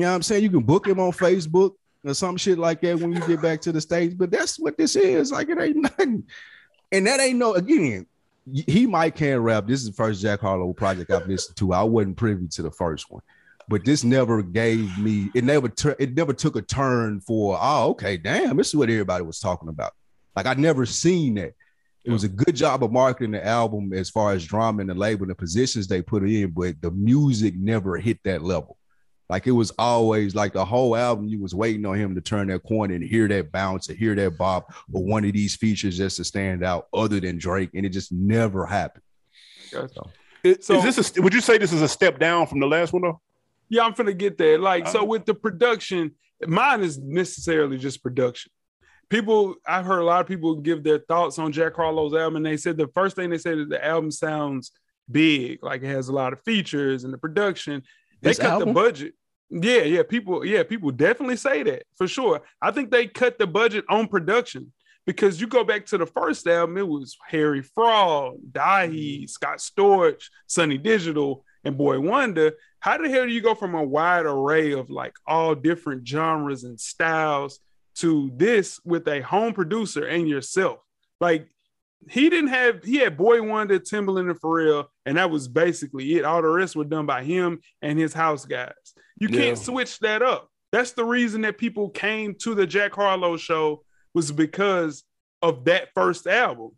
[0.00, 0.42] know what I'm saying?
[0.42, 1.72] You can book him on Facebook
[2.04, 4.14] or some shit like that when you get back to the States.
[4.14, 5.32] But that's what this is.
[5.32, 6.24] Like it ain't nothing.
[6.92, 8.06] And that ain't no again.
[8.52, 9.66] He might can rap.
[9.66, 11.72] This is the first Jack Harlow project I've listened to.
[11.72, 13.22] I wasn't privy to the first one,
[13.68, 15.30] but this never gave me.
[15.34, 15.68] It never.
[15.68, 17.58] Tur- it never took a turn for.
[17.60, 18.56] Oh, okay, damn.
[18.56, 19.92] This is what everybody was talking about.
[20.36, 21.54] Like I never seen that.
[22.04, 24.94] It was a good job of marketing the album as far as drama and the
[24.94, 28.76] label and the positions they put in, but the music never hit that level.
[29.30, 32.48] Like it was always like the whole album, you was waiting on him to turn
[32.48, 35.96] that corner and hear that bounce or hear that bop or one of these features
[35.96, 37.70] just to stand out other than Drake.
[37.74, 39.02] And it just never happened.
[39.72, 40.02] Gotcha.
[40.42, 42.66] Is, So- is this a, would you say this is a step down from the
[42.66, 43.20] last one though?
[43.70, 44.58] Yeah, I'm finna get there.
[44.58, 45.06] Like, so Uh-huh.
[45.06, 46.12] with the production,
[46.46, 48.50] mine is necessarily just production.
[49.10, 52.46] people I've heard a lot of people give their thoughts on Jack Harlow's album, and
[52.46, 54.72] they said the first thing they said is the album sounds
[55.10, 57.82] big, like it has a lot of features and the production.
[58.24, 58.68] They cut album?
[58.68, 59.14] the budget.
[59.50, 62.40] Yeah, yeah, people, yeah, people definitely say that for sure.
[62.60, 64.72] I think they cut the budget on production
[65.06, 69.26] because you go back to the first album, it was Harry Fraud, Dahi, mm-hmm.
[69.26, 72.52] Scott Storch, Sunny Digital, and Boi-1da.
[72.80, 76.64] How the hell do you go from a wide array of like all different genres
[76.64, 77.60] and styles
[77.96, 80.78] to this with a home producer and yourself?
[81.20, 81.48] Like
[82.10, 86.24] he didn't have he had Boi-1da, Timbaland, and Pharrell, and that was basically it.
[86.24, 88.72] All the rest were done by him and his house guys.
[89.18, 89.40] You Yeah.
[89.40, 90.48] can't switch that up.
[90.72, 95.04] That's the reason that people came to the Jack Harlow show was because
[95.42, 96.72] of that first album.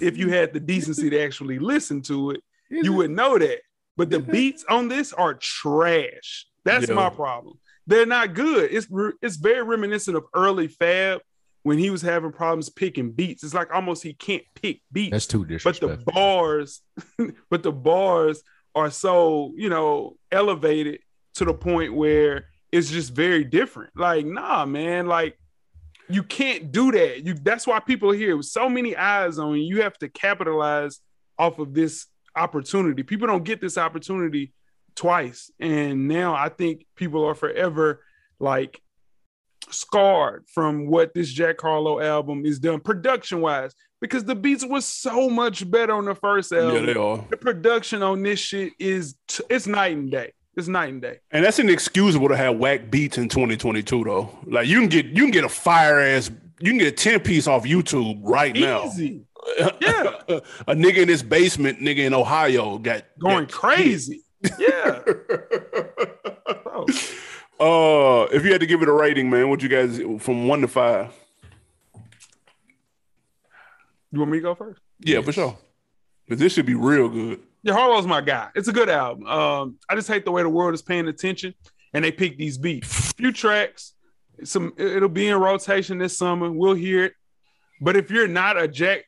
[0.00, 3.60] If you had the decency to actually listen to it, you would know that.
[3.96, 6.46] But the beats on this are trash.
[6.64, 6.94] That's Yeah.
[6.94, 7.58] my problem.
[7.86, 8.72] They're not good.
[8.72, 8.88] It's
[9.22, 11.20] it's very reminiscent of early Fab
[11.64, 13.42] when he was having problems picking beats.
[13.42, 15.10] It's like almost he can't pick beats.
[15.10, 15.88] That's too disrespectful.
[15.88, 16.82] but the bars
[17.50, 18.42] but the bars
[18.74, 21.00] are so you know elevated
[21.34, 23.90] to the point where it's just very different.
[23.96, 25.36] Like nah man like
[26.08, 27.24] you can't do that.
[27.24, 29.62] You that's why people are here with so many eyes on you.
[29.62, 31.00] You have to capitalize
[31.38, 32.06] off of this
[32.36, 33.02] opportunity.
[33.02, 34.52] People don't get this opportunity
[34.94, 35.50] twice.
[35.58, 38.04] And now i think people are forever
[38.38, 38.80] like
[39.70, 44.84] scarred from what this Jack Harlow album is done production wise because the beats was
[44.84, 46.86] so much better on the first album.
[46.86, 47.24] Yeah, they are.
[47.30, 50.32] the production on this shit is t- it's night and day.
[50.56, 51.18] It's night and day.
[51.32, 54.30] And that's inexcusable to have whack beats in 2022 though.
[54.46, 57.20] Like you can get you can get a fire ass you can get a 10
[57.20, 58.84] piece off YouTube right now.
[58.86, 59.22] Easy.
[59.80, 60.40] Yeah.
[60.66, 64.22] a nigga in his basement, nigga in Ohio got Going got crazy.
[64.58, 65.00] Yeah.
[66.64, 66.86] Bro.
[67.60, 70.60] Uh, if you had to give it a rating, man, what you guys from one
[70.60, 71.12] to five?
[74.10, 74.80] You want me to go first?
[75.00, 75.58] Yeah, for sure.
[76.28, 77.40] But this should be real good.
[77.62, 78.48] Yeah, Harlow's my guy.
[78.54, 79.26] It's a good album.
[79.26, 81.54] Um, I just hate the way the world is paying attention
[81.92, 83.12] and they pick these beats.
[83.12, 83.94] Few tracks,
[84.42, 86.50] some it'll be in rotation this summer.
[86.50, 87.14] We'll hear it.
[87.80, 89.04] But if you're not a Jack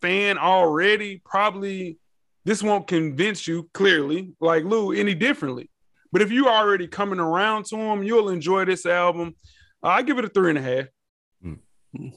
[0.00, 1.98] fan already, probably
[2.44, 5.68] this won't convince you clearly, like Lou, any differently.
[6.12, 9.34] But if you already coming around to him, you'll enjoy this album.
[9.82, 10.86] Uh, I give it a three and a half.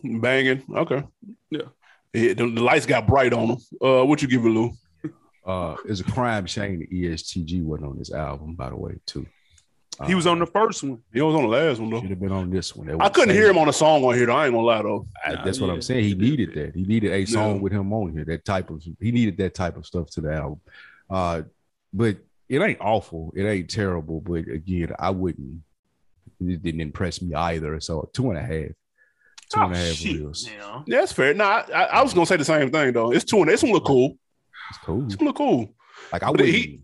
[0.03, 0.63] Banging.
[0.75, 1.03] Okay.
[1.49, 1.61] Yeah.
[2.13, 3.57] Yeah, the, the lights got bright on them.
[3.81, 4.71] Uh, what you give it, Lou?
[5.45, 9.25] Uh, it's a crime shame the ESTG wasn't on this album, by the way, too.
[10.07, 10.99] He was on the first one.
[11.13, 11.99] He was on the last one though.
[11.99, 13.01] Should have been on this one.
[13.01, 14.27] I couldn't hear him on a song on here.
[14.27, 14.35] Though.
[14.35, 15.05] I ain't gonna lie though.
[15.25, 15.73] I- Nah, that's what yeah.
[15.73, 16.05] I'm saying.
[16.05, 16.73] He needed that.
[16.73, 17.61] He needed a song Yeah.
[17.61, 18.23] with him on here.
[18.23, 20.61] That type of he needed that type of stuff to the album.
[21.09, 21.41] Uh,
[21.91, 22.17] but
[22.49, 23.31] it ain't awful.
[23.35, 24.19] It ain't terrible.
[24.21, 25.61] But again, I wouldn't.
[26.41, 27.79] It didn't impress me either.
[27.79, 28.71] So two and a half.
[29.51, 30.49] Two oh, and a Oh, half shit, wheels.
[30.57, 30.83] now.
[30.87, 31.33] Yeah, that's fair.
[31.33, 33.11] Nah, I, I was gonna say the same thing though.
[33.11, 34.17] It's two and this one look cool.
[34.69, 35.01] It's cool.
[35.01, 35.73] This one look cool.
[36.11, 36.49] Like I wouldn't.
[36.49, 36.81] he-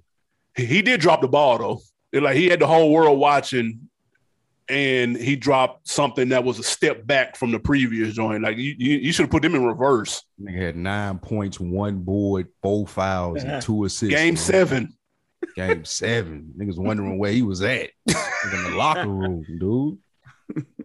[0.55, 1.79] He, he did drop the ball though.
[2.13, 3.89] It, like he had the whole world watching,
[4.69, 8.41] and he dropped something that was a step back from the previous joint.
[8.41, 10.23] Like you, you, you should have put them in reverse.
[10.41, 14.15] Nigga had nine points, one board, four fouls, and two assists.
[14.15, 14.37] Game man.
[14.37, 14.97] seven.
[15.55, 16.53] Game seven.
[16.57, 18.13] Niggas wondering where he was at in
[18.63, 19.97] the locker room, dude.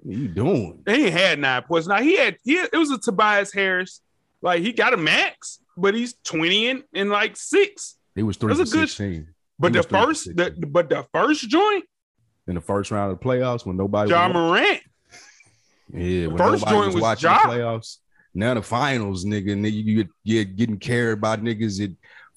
[0.03, 0.83] What you doing?
[0.87, 1.87] He ain't had nine points.
[1.89, 4.01] Now he had he it was a Tobias Harris.
[4.43, 7.97] Like he got a max, but he's 20 and, and like six.
[8.15, 9.29] He was three That's for a good- 16.
[9.59, 11.85] But He the was first the, but the first joint,
[12.49, 14.81] in the first round of the playoffs when nobody John was, Morant.
[15.93, 17.43] yeah, when first nobody joint was was watching Ja.
[17.43, 17.97] the playoffs.
[18.33, 21.91] Now the finals, nigga, nigga, you get you getting carried by niggas at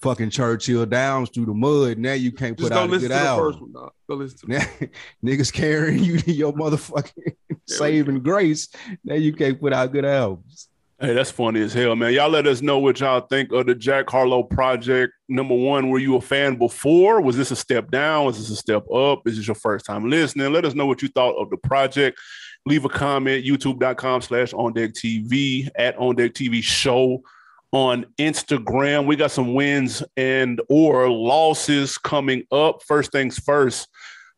[0.03, 1.97] fucking Churchill Downs through the mud.
[1.97, 3.73] Now you can't Just put go out a good album.
[3.73, 3.89] one.
[4.07, 4.65] Go listen to Now,
[5.23, 7.35] niggas carrying you to your motherfucking
[7.67, 8.67] saving grace.
[9.03, 10.67] Now you can't put out good albums.
[10.99, 12.13] Hey, that's funny as hell, man.
[12.13, 15.13] Y'all let us know what y'all think of the Jack Harlow project.
[15.27, 17.19] Number one, were you a fan before?
[17.19, 18.25] Was this a step down?
[18.25, 19.25] Was this a step up?
[19.25, 20.53] Is this your first time listening?
[20.53, 22.19] Let us know what you thought of the project.
[22.65, 27.21] Leave a comment, youtube.com slash on deck TV at on deck TV show
[27.73, 29.07] on Instagram.
[29.07, 32.83] We got some wins and or losses coming up.
[32.83, 33.89] First things first,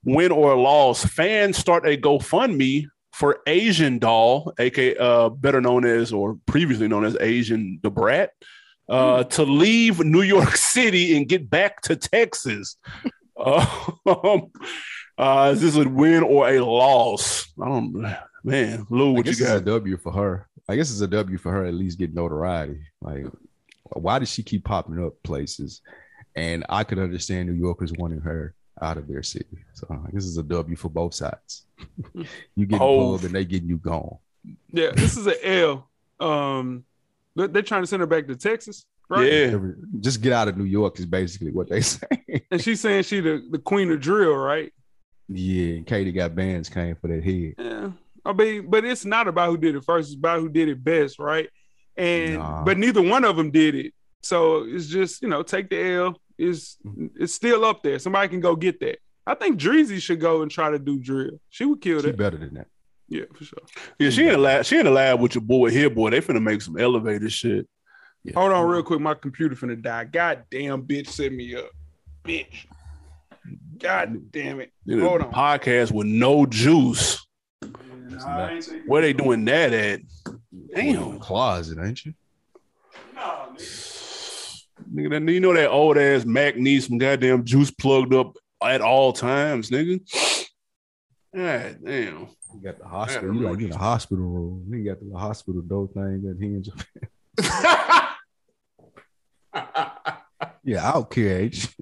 [0.04, 1.06] win or loss.
[1.06, 7.06] Fans start a GoFundMe for Asian Doll, aka uh, better known as or previously known
[7.06, 8.32] as Asian Da Brat,
[8.90, 12.78] uh, to leave New York City and get back to Texas.
[13.38, 13.66] uh,
[15.18, 17.52] uh, is this a win or a loss?
[17.62, 18.16] I don't,
[18.46, 18.88] man.
[18.90, 19.66] Lou, what you it's a got?
[19.66, 20.48] W for her.
[20.68, 22.80] I guess it's a W for her at least get notoriety.
[23.02, 23.26] Like,
[23.94, 25.82] why does she keep popping up places?
[26.36, 29.58] And I could understand New Yorkers wanting her out of their city.
[29.74, 31.66] So I guess it's a W for both sides.
[32.56, 33.00] you get Oh.
[33.00, 34.18] pulled and they getting you gone.
[34.72, 35.90] Yeah, this is an L.
[36.20, 36.84] Um,
[37.36, 39.32] they're, they're trying to send her back to Texas, right?
[39.32, 39.58] Yeah.
[40.00, 42.08] Just get out of New York is basically what they say.
[42.52, 44.72] And she's saying she the, the queen of drill, right?
[45.28, 47.56] yeah, Katie Got Bandz came for that head.
[47.58, 47.92] Yeah.
[48.26, 50.84] I mean, but it's not about who did it first, it's about who did it
[50.84, 51.50] best, right?
[51.96, 52.64] And Nah.
[52.64, 53.94] but neither one of them did it.
[54.22, 56.20] So it's just, you know, take the L.
[56.38, 57.08] Is mm-hmm.
[57.18, 58.00] it's still up there.
[58.00, 58.98] Somebody can go get that.
[59.26, 61.40] I think Dreezy should go and try to do drill.
[61.50, 62.18] She would kill She that.
[62.18, 62.68] better than that.
[63.08, 63.60] Yeah, for sure.
[64.00, 64.66] Yeah, she in the lab.
[64.66, 66.10] She in the lab with your boy here, boy.
[66.10, 67.68] They finna make some elevator shit.
[68.24, 68.34] Yeah.
[68.36, 69.00] Hold on real quick.
[69.00, 70.06] My computer finna die.
[70.06, 71.70] God damn bitch set me up.
[72.24, 72.66] Bitch.
[73.78, 74.26] God mm-hmm.
[74.32, 74.72] damn it.
[74.90, 75.32] Hold on.
[75.32, 77.25] podcast with no juice.
[78.28, 80.02] Nah, I Where they doing that at?
[80.74, 82.14] Damn, Closet, ain't you?
[83.14, 84.66] Nah, nigga.
[84.94, 85.34] nigga.
[85.34, 89.70] You know that old ass Mac needs some goddamn juice plugged up at all times,
[89.70, 90.00] nigga.
[91.36, 92.28] God damn.
[92.54, 93.36] You got the hospital.
[93.36, 94.66] You like in the hospital room.
[94.72, 96.70] You got the hospital door thing that hinge.
[100.66, 101.68] Yeah, out KH.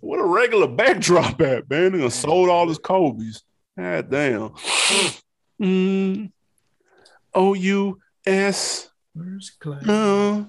[0.00, 1.92] what a regular backdrop at, man.
[1.92, 3.42] Nigga sold all his Kobe's.
[3.78, 4.50] God damn.
[5.60, 6.32] Mm.
[7.34, 8.90] O U S.
[9.16, 9.86] First class.
[9.88, 10.44] Uh,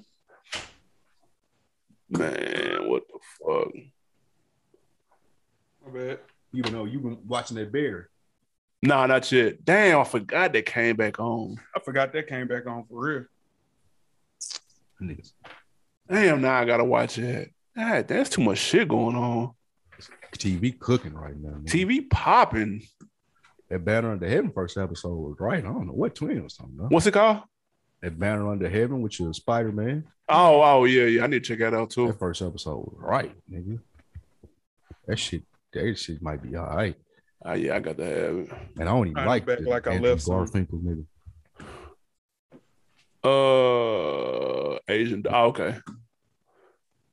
[2.09, 3.73] man, what the fuck?
[5.85, 6.19] My bad.
[6.53, 8.09] Even though you've been watching that bear.
[8.83, 9.63] Nah, not yet.
[9.63, 11.57] Damn, I forgot that came back on.
[11.75, 13.25] I forgot that came back on for real.
[15.01, 15.33] Niggas.
[16.09, 17.49] Damn, now I gotta watch that.
[17.75, 19.53] God, that's too much shit going on.
[20.37, 21.51] TV cooking right now.
[21.51, 21.65] Man.
[21.65, 22.83] TV popping.
[23.69, 25.59] That Banner Under Heaven first episode was right.
[25.59, 26.91] I don't know what twin was talking about.
[26.91, 27.43] What's it called?
[28.01, 30.03] That Banner Under Heaven, which is Spider Man.
[30.27, 31.23] Oh, oh yeah, yeah.
[31.23, 32.07] I need to check that out too.
[32.07, 33.79] That first episode was right, nigga.
[35.07, 35.43] That shit,
[35.73, 36.95] that shit might be all right.
[37.45, 38.51] Oh yeah, I got to have it.
[38.77, 40.45] And I don't even I'll like back the like I Andrew left some.
[40.45, 41.05] Garfinkel nigga.
[43.23, 45.23] Uh, Asian.
[45.29, 45.77] Oh, okay.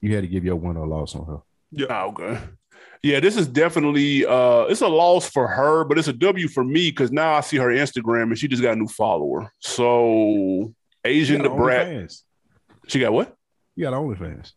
[0.00, 1.38] You had to give your win or loss on her.
[1.90, 2.40] Oh, okay.
[3.02, 6.64] Yeah, this is definitely uh it's a loss for her, but it's a W for
[6.64, 9.52] me because now I see her Instagram and she just got a new follower.
[9.60, 10.72] So
[11.04, 11.86] Asian You the got brat.
[11.88, 12.22] OnlyFans.
[12.88, 13.36] She got what?
[13.76, 14.52] You got OnlyFans.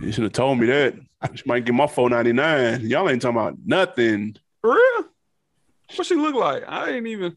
[0.00, 0.94] You should have told me that.
[1.34, 2.88] She might get my 499.
[2.88, 4.36] Y'all ain't talking about nothing.
[4.60, 5.04] For real?
[5.96, 6.64] What she look like?
[6.68, 7.36] I ain't even.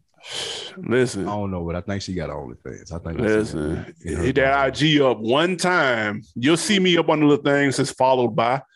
[0.77, 1.27] Listen.
[1.27, 2.91] I don't know, but I think she got OnlyFans.
[2.91, 4.85] I think I seen Listen, that hit that bio.
[4.85, 6.21] IG up one time.
[6.35, 8.61] You'll see me up on the little thing says followed by.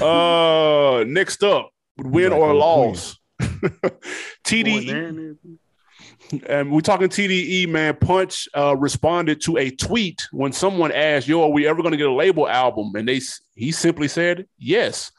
[0.00, 3.18] Uh, next up, win Like or loss.
[4.44, 5.36] TDE,
[6.46, 7.68] and we're talking TDE.
[7.68, 11.92] Man, Punch uh, responded to a tweet when someone asked, "Yo, are we ever going
[11.92, 13.20] to get a label album?" And they
[13.54, 15.10] he simply said, "Yes."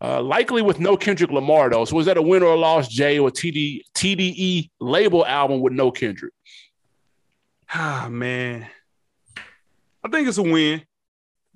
[0.00, 1.84] Uh, likely with no Kendrick Lamar though.
[1.84, 5.72] So was that a win or a loss, Jay, or TD, TDE label album with
[5.72, 6.32] no Kendrick?
[7.74, 8.66] Ah man,
[10.04, 10.82] I think it's a win.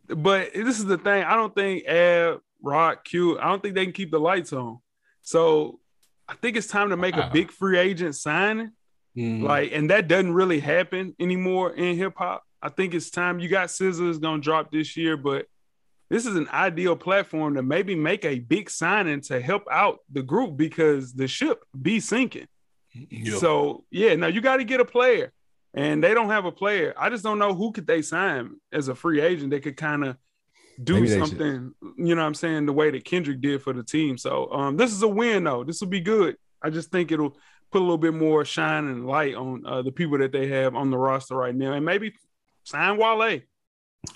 [0.08, 1.22] But this is the thing.
[1.22, 3.38] I don't think Ab, Rock, Q.
[3.38, 4.80] I don't think they can keep the lights on.
[5.22, 5.78] So
[6.28, 8.72] I think it's time to make a big free agent signing.
[9.16, 9.44] Mm-hmm.
[9.44, 12.42] Like, and that doesn't really happen anymore in hip hop.
[12.60, 13.38] I think it's time.
[13.40, 15.46] You got Scissors gonna drop this year, but
[16.12, 20.22] this is an ideal platform to maybe make a big signing to help out the
[20.22, 22.48] group because the ship be sinking.
[22.92, 23.38] Yeah.
[23.38, 25.32] So yeah, now you got to get a player,
[25.72, 26.92] and they don't have a player.
[26.98, 30.04] I just don't know who could they sign as a free agent that could kind
[30.04, 30.18] of
[30.84, 31.72] do Maybe should- something.
[31.96, 34.18] You know, what I'm saying the way that Kendrick did for the team.
[34.18, 35.64] So um, this is a win though.
[35.64, 36.36] This will be good.
[36.60, 37.38] I just think it'll
[37.70, 40.74] put a little bit more shine and light on uh, the people that they have
[40.74, 42.12] on the roster right now, and maybe
[42.64, 43.40] sign Wale.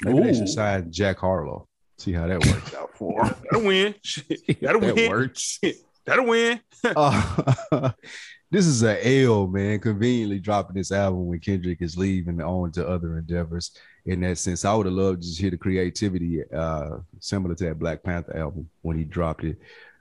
[0.02, 1.66] Maybe they should sign Jack Harlow.
[1.98, 3.34] See how that works out for him.
[3.44, 3.94] That'll win.
[4.60, 5.10] That'll that win.
[5.10, 5.58] works.
[6.04, 6.60] That'll win.
[6.94, 7.90] Uh,
[8.50, 9.80] this is a L, man.
[9.80, 13.72] Conveniently dropping this album when Kendrick is leaving on to other endeavors.
[14.04, 17.64] In that sense, I would have loved to just hear the creativity uh, similar to
[17.64, 19.58] that Black Panther album when he dropped it.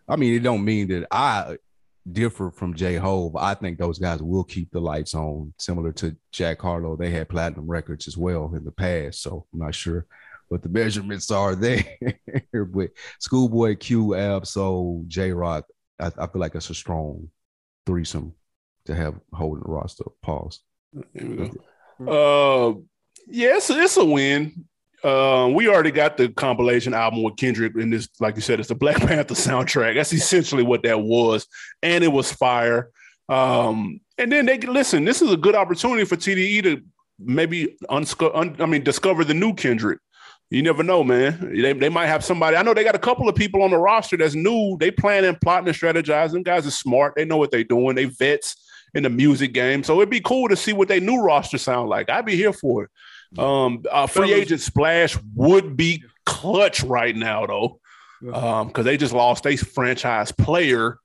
[0.07, 1.57] I mean, it don't mean that I
[2.11, 2.95] differ from J.
[2.97, 3.35] Hove.
[3.35, 6.95] I think those guys will keep the lights on, similar to Jack Harlow.
[6.95, 10.05] They had platinum records as well in the past, so I'm not sure
[10.47, 11.85] what the measurements are there.
[12.53, 12.89] but
[13.19, 14.45] Schoolboy Q, Ab,
[15.07, 15.31] J.
[15.31, 15.65] Rock,
[15.99, 17.29] I, I feel like it's a strong
[17.85, 18.33] threesome
[18.85, 20.05] to have holding the roster.
[20.21, 20.59] Pause.
[21.99, 22.73] Uh,
[23.27, 24.65] yeah, it's a, it's a win.
[25.03, 28.69] Uh, we already got the compilation album with Kendrick in this, like you said, it's
[28.69, 29.95] the Black Panther soundtrack.
[29.95, 31.47] That's essentially what that was,
[31.83, 32.89] and it was fire.
[33.29, 35.05] Um, and then they can listen.
[35.05, 36.81] This is a good opportunity for TDE to
[37.19, 39.99] maybe unsco- un- I mean, discover the new Kendrick.
[40.51, 41.51] You never know, man.
[41.59, 42.55] They, they might have somebody.
[42.55, 44.77] I know they got a couple of people on the roster that's new.
[44.79, 46.43] They planning, plotting, and strategizing.
[46.43, 47.13] Guys are smart.
[47.15, 47.95] They know what they're doing.
[47.95, 48.55] They vets
[48.93, 49.83] in the music game.
[49.83, 52.09] So it'd be cool to see what their new roster sound like.
[52.09, 52.89] I'd be here for it.
[53.37, 57.79] Um, a free agent splash would be clutch right now, though,
[58.31, 60.99] um, because they just lost a franchise player.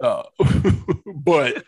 [0.00, 0.22] Uh,
[1.16, 1.64] but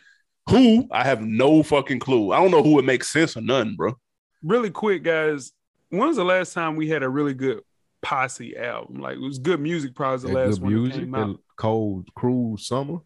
[0.49, 0.87] who?
[0.93, 2.33] I have no fucking clue.
[2.33, 3.97] I don't know who would make sense or none, bro.
[4.45, 5.53] Really quick, guys.
[5.91, 7.61] When was the last time we had a really good
[8.03, 9.01] posse album?
[9.01, 9.95] Like it was good music.
[9.95, 11.41] Probably the That last good one that music, came out.
[11.57, 12.99] cold, cruel summer.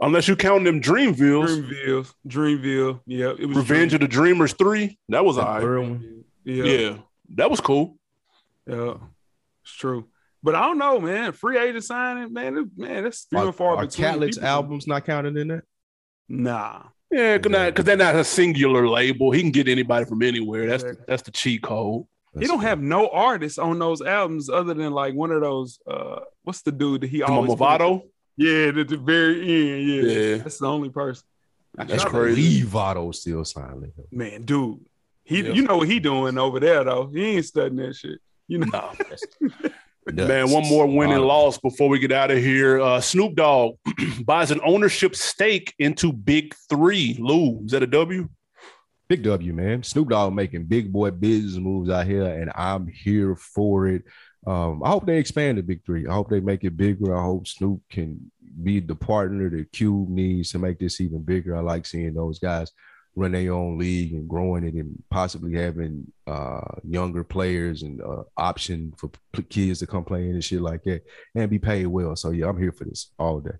[0.00, 1.46] Unless you count them Dreamvilles.
[1.46, 3.00] Dreamville, Dreamville.
[3.06, 4.98] Yeah, it was Revenge of the Dreamers 3.
[5.08, 5.60] That was all right.
[5.62, 6.24] Third one.
[6.44, 6.96] Yeah, Yeah.
[7.36, 7.96] That was cool.
[8.66, 8.94] yeah,
[9.62, 10.08] it's true.
[10.42, 11.32] But I don't know, man.
[11.32, 12.58] Free agent signing, man.
[12.58, 14.06] it- Man, that's few Are, and far are between.
[14.06, 15.62] Khaled's albums not counted in that?
[16.28, 16.82] Nah.
[17.10, 17.84] Yeah, because Exactly.
[17.84, 19.30] they're not a singular label.
[19.30, 20.66] He can get anybody from anywhere.
[20.66, 22.06] That's the, that's the cheat code.
[22.38, 25.78] he don't have no artists on those albums other than like one of those.
[25.86, 27.52] uh What's the dude that he Come always?
[27.52, 28.02] Movado.
[28.36, 29.88] Yeah, at the very end.
[29.88, 30.36] Yeah, Yeah.
[30.38, 31.24] that's the only person.
[31.76, 32.40] That's tried crazy.
[32.42, 33.92] Leave Votto still silent.
[34.10, 34.80] man, dude.
[35.22, 35.52] He, Yeah.
[35.52, 37.06] you know what he doing over there though.
[37.06, 38.18] He ain't studying that shit.
[38.48, 38.92] You know,
[40.12, 42.80] Man, one more win and loss before we get out of here.
[42.80, 43.76] Uh, Snoop Dogg
[44.24, 47.16] buys an ownership stake into Big Three.
[47.18, 48.28] Lou, is that a W?
[49.08, 49.82] Big W, man.
[49.82, 54.04] Snoop Dogg making big boy business moves out here, and I'm here for it.
[54.46, 56.06] Um, I hope they expand the big three.
[56.06, 57.16] I hope they make it bigger.
[57.16, 58.30] I hope Snoop can
[58.62, 61.56] be the partner that Cube needs to make this even bigger.
[61.56, 62.70] I like seeing those guys
[63.16, 68.22] run their own league and growing it and possibly having uh, younger players and uh,
[68.36, 71.02] option for p- kids to come play in and shit like that
[71.34, 72.16] and be paid well.
[72.16, 73.56] So yeah, I'm here for this all day.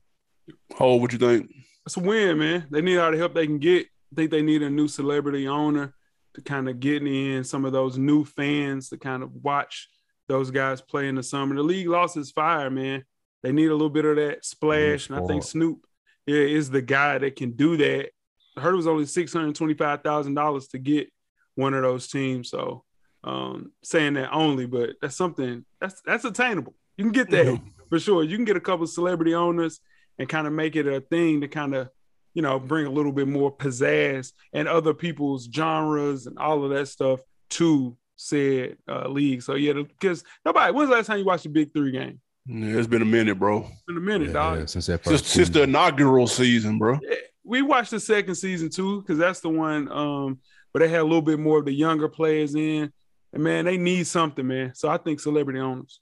[0.78, 1.50] Oh, what you think?
[1.86, 2.66] it's a win, man.
[2.70, 3.86] They need all the help they can get.
[4.12, 5.94] I think they need a new celebrity owner
[6.34, 9.88] to kind of get in some of those new fans to kind of watch
[10.28, 11.55] those guys play in the summer.
[11.55, 13.05] The league lost its fire, man.
[13.42, 15.42] They need a little bit of that splash, and I think.
[15.42, 15.86] Snoop
[16.26, 18.11] yeah, is the guy that can do that.
[18.57, 21.09] I heard it was only six hundred twenty-five thousand dollars to get
[21.57, 22.50] one of those teams.
[22.50, 22.84] So
[23.24, 26.74] um, saying that only, but that's something that's that's attainable.
[26.96, 27.57] You can get that Yeah.
[27.88, 28.22] for sure.
[28.22, 29.80] You can get a couple celebrity owners
[30.18, 31.88] and kind of make it a thing to kind of
[32.34, 36.70] you know bring a little bit more pizzazz and other people's genres and all of
[36.70, 39.42] that stuff to said uh, league.
[39.42, 40.72] So yeah, because nobody.
[40.72, 42.20] When's the last time you watched a Big Three game?
[42.46, 43.66] Yeah, it's been a minute, bro.
[43.88, 44.68] In a minute, Yeah, dog.
[44.68, 47.00] since that Since, since the inaugural season, bro.
[47.45, 49.90] We watched the second season too because that's the one.
[49.90, 50.40] Um,
[50.72, 52.92] but they had a little bit more of the younger players in,
[53.32, 54.74] and man, they need something, man.
[54.74, 56.01] So I think celebrity owners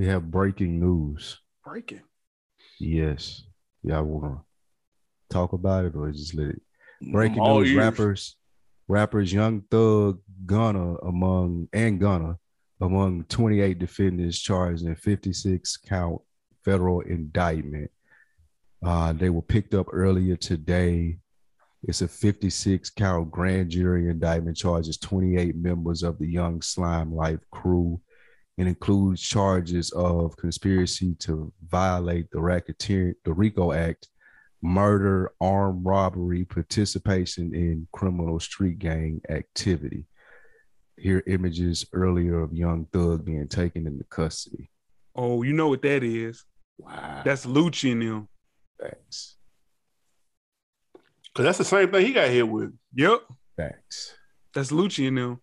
[0.00, 1.38] we have breaking news.
[1.62, 2.00] breaking.
[2.78, 3.44] Yes.
[3.82, 6.62] Y'all want to talk about it or just let it?
[7.12, 7.76] Breaking news: ears.
[7.76, 8.36] rappers,
[8.88, 12.38] rappers, Young Thug, Gunna among and Gunna
[12.80, 16.22] among 28 defendants charged in 56 count
[16.64, 17.90] federal indictment.
[18.84, 21.18] Uh, they were picked up earlier today.
[21.82, 27.40] It's a 56 count grand jury indictment charges 28 members of the Young Slime Life
[27.50, 28.00] crew
[28.58, 34.08] and includes charges of conspiracy to violate the racketeer the RICO Act,
[34.60, 40.04] murder, armed robbery, participation in criminal street gang activity.
[40.98, 44.70] Here images earlier of young Thug being taken into custody.
[45.16, 46.44] Oh, you know what that is?
[46.76, 47.22] Wow.
[47.24, 48.28] That's Lucci and them.
[48.80, 49.36] Facts.
[51.34, 52.76] Cause that's the same thing he got hit with.
[52.94, 53.20] Yep,
[53.56, 54.14] Thanks.
[54.52, 55.40] that's Lucci and them.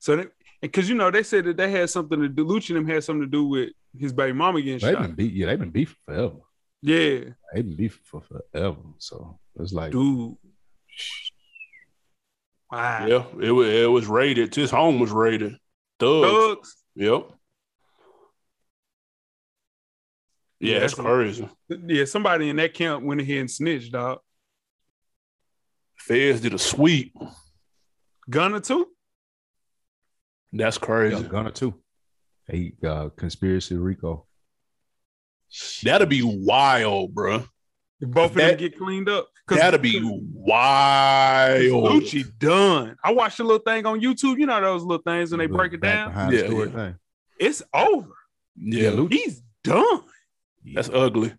[0.00, 2.44] So that because you know they said that they had something to do.
[2.44, 5.02] Lucci and them had something to do with his baby mama getting They've shot.
[5.02, 6.36] been beat, yeah, they've been beefing forever.
[6.82, 7.18] Yeah,
[7.54, 8.76] They've been beefing for forever.
[8.98, 10.34] So it's like dude.
[12.70, 13.06] Wow.
[13.06, 14.54] Yeah, it was it was raided.
[14.54, 15.56] His home was raided.
[16.00, 16.26] Thugs.
[16.30, 16.76] Thugs.
[16.96, 17.30] Yep.
[20.60, 21.48] Yeah, Yeah, that's that's- crazy.
[21.86, 24.18] Yeah, somebody in that camp went ahead and snitched, dog.
[25.98, 27.14] Feds did a sweep.
[28.28, 28.88] Gunna too.
[30.52, 31.16] That's crazy.
[31.22, 31.74] yeah, Gunna too.
[32.50, 34.26] He uh, conspiracy Rico.
[35.82, 37.44] That'll be wild, bro.
[38.00, 39.28] If both of them get cleaned up.
[39.48, 41.62] That'll be wild.
[42.02, 42.96] Lucci done.
[43.02, 44.38] I watched a little thing on YouTube.
[44.38, 46.10] You know those little things when they break it down.
[46.10, 46.74] behind Yeah, story yeah.
[46.74, 46.94] thing.
[47.38, 48.10] It's over.
[48.56, 50.02] Yeah, Luke- He's done.
[50.74, 51.32] That's ugly.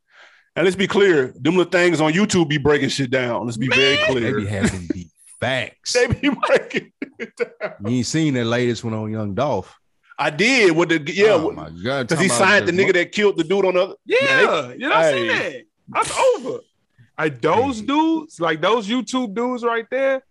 [0.56, 3.46] And let's be clear, them little things on YouTube be breaking shit down.
[3.46, 4.34] Let's be very clear.
[4.34, 5.08] They be having the
[5.40, 5.94] facts.
[5.94, 7.74] They be breaking it down.
[7.86, 9.76] You ain't seen that latest one on Young Dolph.
[10.20, 13.12] I did with the yeah, oh my god, because he signed the this nigga that
[13.12, 13.96] killed the dude on the other.
[14.06, 15.52] Yeah, you know, I seen Hey.
[15.52, 15.64] that.
[15.90, 16.60] That's over.
[17.20, 20.24] Like those dudes, like those YouTube dudes right there,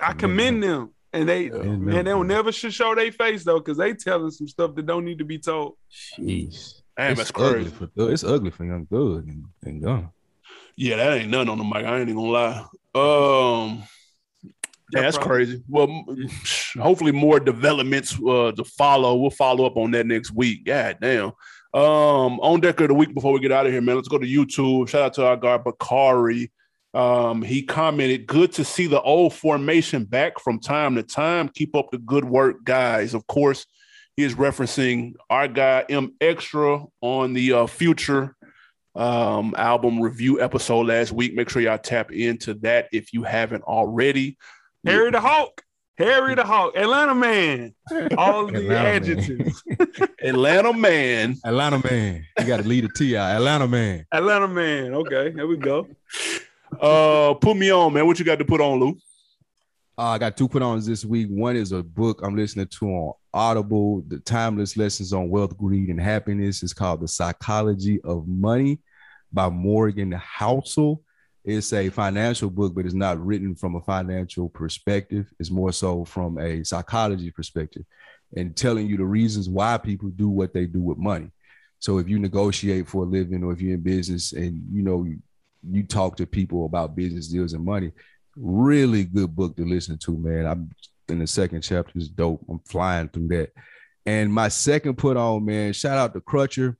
[0.00, 0.94] I commend them.
[1.12, 1.52] And they Yeah.
[1.52, 4.86] man, they don't never should show their face though, because they telling some stuff that
[4.86, 5.74] don't need to be told.
[6.18, 6.80] Jeez.
[6.96, 10.12] Damn, it's that's ugly for It's ugly for young Thug and, and Gunna.
[10.76, 11.84] Yeah, that ain't nothing on the mic.
[11.84, 12.64] I ain't even gonna lie.
[12.94, 13.82] Um,
[14.92, 15.62] yeah, that's crazy.
[15.68, 16.04] Well,
[16.78, 19.16] hopefully more developments uh, to follow.
[19.16, 20.64] We'll follow up on that next week.
[20.64, 21.32] God damn.
[21.72, 23.96] Um, on deck of the week before we get out of here, man.
[23.96, 24.88] Let's go to YouTube.
[24.88, 26.52] Shout out to our guy Bakari.
[26.92, 31.48] Um, he commented, "Good to see the old formation back from time to time.
[31.48, 33.66] Keep up the good work, guys." Of course,
[34.16, 38.36] he is referencing our guy M Extra on the uh, future
[38.94, 41.34] um, album review episode last week.
[41.34, 44.38] Make sure y'all tap into that if you haven't already.
[44.86, 45.62] Harry the Hawk,
[45.96, 47.74] Harry the Hawk, Atlanta man,
[48.16, 48.86] all the Atlanta man.
[48.86, 49.62] adjectives.
[50.22, 51.36] Atlanta man.
[51.44, 52.24] Atlanta man.
[52.38, 53.16] You got to lead a Ti.
[53.16, 54.06] Atlanta man.
[54.12, 54.94] Atlanta man.
[54.94, 55.88] Okay, there we go.
[56.80, 58.06] Uh, put me on, man.
[58.06, 58.96] What you got to put on, Lou?
[59.96, 61.28] Uh, I got two put ons this week.
[61.28, 65.88] One is a book I'm listening to on Audible, The Timeless Lessons on Wealth, Greed,
[65.88, 66.62] and Happiness.
[66.62, 68.78] It's called The Psychology of Money
[69.32, 71.00] by Morgan Housel.
[71.44, 75.30] It's a financial book, but it's not written from a financial perspective.
[75.38, 77.84] It's more so from a psychology perspective
[78.36, 81.30] and telling you the reasons why people do what they do with money.
[81.80, 85.04] So if you negotiate for a living or if you're in business and you know
[85.04, 85.18] you,
[85.68, 87.92] you talk to people about business deals and money,
[88.36, 90.46] really good book to listen to, man.
[90.46, 90.70] I'm
[91.08, 92.44] in the second chapter is dope.
[92.48, 93.52] I'm flying through that.
[94.06, 96.76] And my second put on, man, shout out to Crutcher.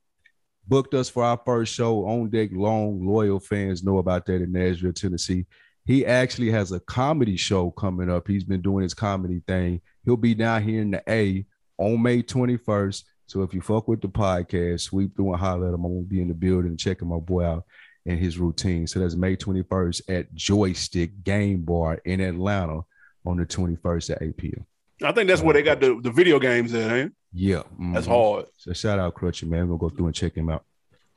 [0.67, 2.49] Booked us for our first show on deck.
[2.51, 5.45] Long loyal fans know about that in Nashville, Tennessee.
[5.85, 8.27] He actually has a comedy show coming up.
[8.27, 9.81] He's been doing his comedy thing.
[10.03, 11.45] He'll be down here in the A
[11.77, 13.03] on May 21st.
[13.27, 15.85] So if you fuck with the podcast, sweep through and holler at him.
[15.85, 17.65] I'm gonna be in the building checking my boy out
[18.05, 18.87] and his routine.
[18.87, 22.81] So that's May 21st at Joystick Game Bar in Atlanta
[23.25, 24.65] on the 21st at 8 p.m.
[25.03, 27.13] I think that's where they got the, the video games at, ain't it?
[27.33, 28.33] Yeah, That's mhm.
[28.33, 28.45] hard.
[28.57, 29.67] So shout out Crutchy, man.
[29.67, 30.63] We're gonna go through and check him out.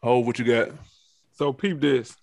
[0.02, 0.70] Oh, what you got?
[1.34, 2.16] So peep this.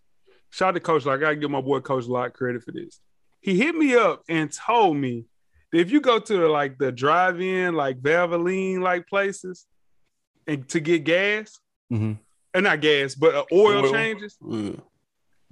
[0.49, 1.05] Shout out to Coach.
[1.05, 2.99] Like I gotta give my boy Coach a lot credit for this.
[3.39, 5.25] He hit me up and told me
[5.71, 9.65] that if you go to the, like the drive-in, like Valvoline like places,
[10.47, 11.57] and to get gas,
[11.91, 12.17] Mhm.
[12.53, 13.91] and not gas, but uh, oil, Oil.
[13.93, 14.71] changes, Uh,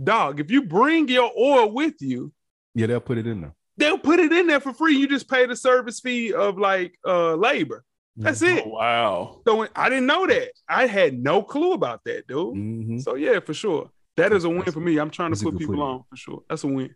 [0.04, 0.40] dog.
[0.42, 2.34] If you bring your oil with you,
[2.76, 3.54] Yeah, they'll put it in there.
[3.78, 4.96] They'll put it in there for free.
[4.98, 7.84] You just pay the service fee of like uh labor.
[8.16, 8.64] That's it.
[8.66, 9.42] oh, wow.
[9.48, 10.52] So I didn't know that.
[10.70, 12.56] I had no clue about that, dude.
[12.56, 13.02] Mhm.
[13.04, 13.90] So yeah, for sure.
[14.18, 14.98] That is a win for me.
[15.00, 16.44] I'm trying That's to put people on for sure.
[16.48, 16.94] That's a win.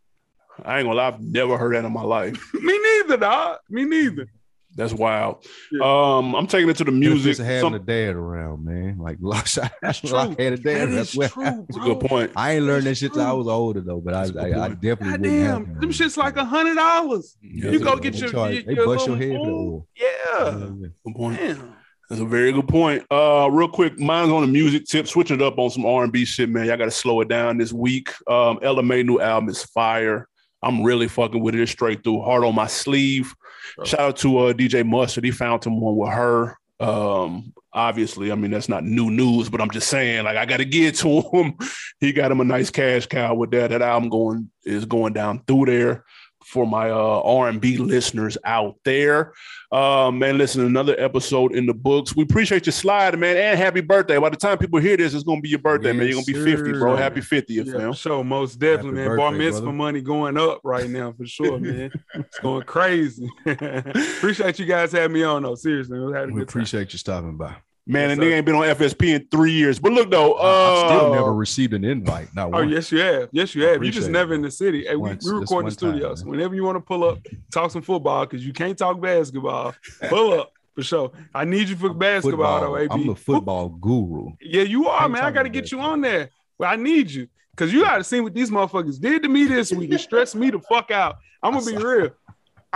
[0.63, 2.51] I ain't gonna lie, I've never heard that in my life.
[2.53, 3.57] me neither, dog.
[3.69, 4.27] Me neither.
[4.77, 5.43] That's wild.
[5.71, 5.79] Yeah.
[5.83, 7.37] Um, I'm taking it to the music.
[7.37, 8.97] Having Some- a dad around, man.
[8.99, 10.11] Like lost That's true.
[10.11, 10.89] Lock had a dad.
[10.89, 12.31] That That's true, That's a good point.
[12.35, 14.53] I ain't learned that That's shit till I was older though, but I, That's good
[14.53, 15.79] I, I definitely God damn, to.
[15.81, 17.35] them shit's like a hundred dollars.
[17.41, 19.69] Yeah, You go get your, your, They bust your head for the oil.
[19.73, 19.87] oil.
[19.95, 20.87] Yeah.
[21.05, 21.37] Good point.
[21.39, 21.73] Damn.
[22.09, 23.03] That's a very good point.
[23.11, 25.07] Uh, real quick, mine's on the music tip.
[25.07, 26.65] Switching it up on some R and B shit, man.
[26.65, 28.11] Y'all got to slow it down this week.
[28.29, 30.29] Um, Ella Mai new album is fire.
[30.61, 32.21] I'm really fucking with it It's straight through.
[32.21, 33.33] Heart on my sleeve.
[33.83, 35.23] Shout out to uh, DJ Mustard.
[35.23, 36.57] He found him one with her.
[36.79, 40.57] Um, obviously, I mean that's not new news, but I'm just saying, like I got
[40.57, 41.57] to get to him.
[41.99, 43.69] he got him a nice cash cow with that.
[43.69, 46.05] That album going is going down through there
[46.47, 49.33] for my uh, R&B listeners out there.
[49.71, 52.15] Uh, man, listen, another episode in the books.
[52.15, 54.17] We appreciate you sliding, man, and happy birthday.
[54.17, 56.07] By the time people hear this, it's gonna be your birthday, man.
[56.07, 56.95] You're gonna be 50, bro.
[56.95, 57.01] sir.
[57.01, 57.91] Happy 50th, Yeah, man.
[57.91, 58.23] for sure.
[58.23, 59.17] Most definitely, Happy man.
[59.17, 59.77] Bar birthday, mitzvah brother.
[59.77, 61.91] money going up right now for sure, man.
[62.13, 63.29] it's going crazy.
[63.45, 65.55] Appreciate you guys having me on though.
[65.55, 66.41] Seriously, we had a good time.
[66.43, 67.55] appreciate you stopping by.
[67.87, 68.35] Man, Yes, and nigga sir.
[68.35, 69.79] ain't been on FSP in three years.
[69.79, 70.45] But look though, I
[70.85, 72.27] uh, still never received an invite.
[72.35, 72.69] Not Oh one.
[72.69, 73.29] yes, you have.
[73.31, 73.83] Yes, you have.
[73.83, 74.37] You just appreciate never it.
[74.37, 74.85] in the city.
[74.85, 76.23] Hey, we, Once- we just record in the time, studios.
[76.23, 76.31] man.
[76.31, 77.19] Whenever you want to pull up,
[77.51, 79.73] talk some football because you can't talk basketball.
[80.09, 81.11] Pull up for sure.
[81.33, 82.87] I need you for basketball though, AB.
[82.91, 84.31] I'm the football guru.
[84.41, 85.23] Yeah, you are, Can't man.
[85.23, 86.29] I got to about get you on there.
[86.57, 89.45] Well, I need you because you got to see what these motherfuckers did to me
[89.45, 89.91] this week.
[89.93, 91.17] It stressed me the fuck out.
[91.41, 92.09] I'm gonna be real.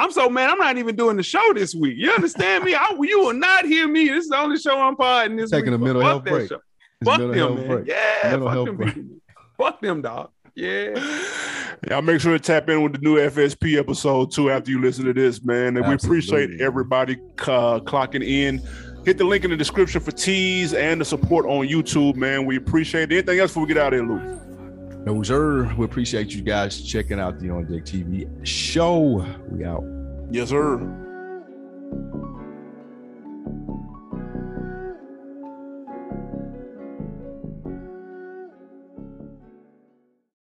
[0.01, 0.49] I'm so man.
[0.49, 1.95] I'm not even doing the show this week.
[1.97, 2.73] You understand me?
[2.73, 4.07] I, you will not hear me.
[4.09, 5.75] This is the only show I'm podding this Taking week.
[5.75, 6.49] a but mental health that break.
[6.49, 6.59] show.
[7.03, 7.67] Fuck them, health man.
[7.67, 7.87] break.
[7.87, 8.95] Yeah, Mental fuck them break.
[9.57, 10.31] Fuck them, dog.
[10.55, 10.99] Yeah.
[11.89, 15.05] Y'all make sure to tap in with the new FSP episode too after you listen
[15.05, 15.77] to this, man.
[15.77, 18.61] And we appreciate everybody uh, clocking in.
[19.05, 22.45] Hit the link in the description for teas and the support on YouTube, man.
[22.45, 23.15] We appreciate it.
[23.15, 24.39] Anything else before we get out of here, Lou?
[25.05, 25.73] No, sir.
[25.75, 29.25] We appreciate you guys checking out the On Deck TV show.
[29.49, 29.83] We out.
[30.29, 30.77] Yes, sir.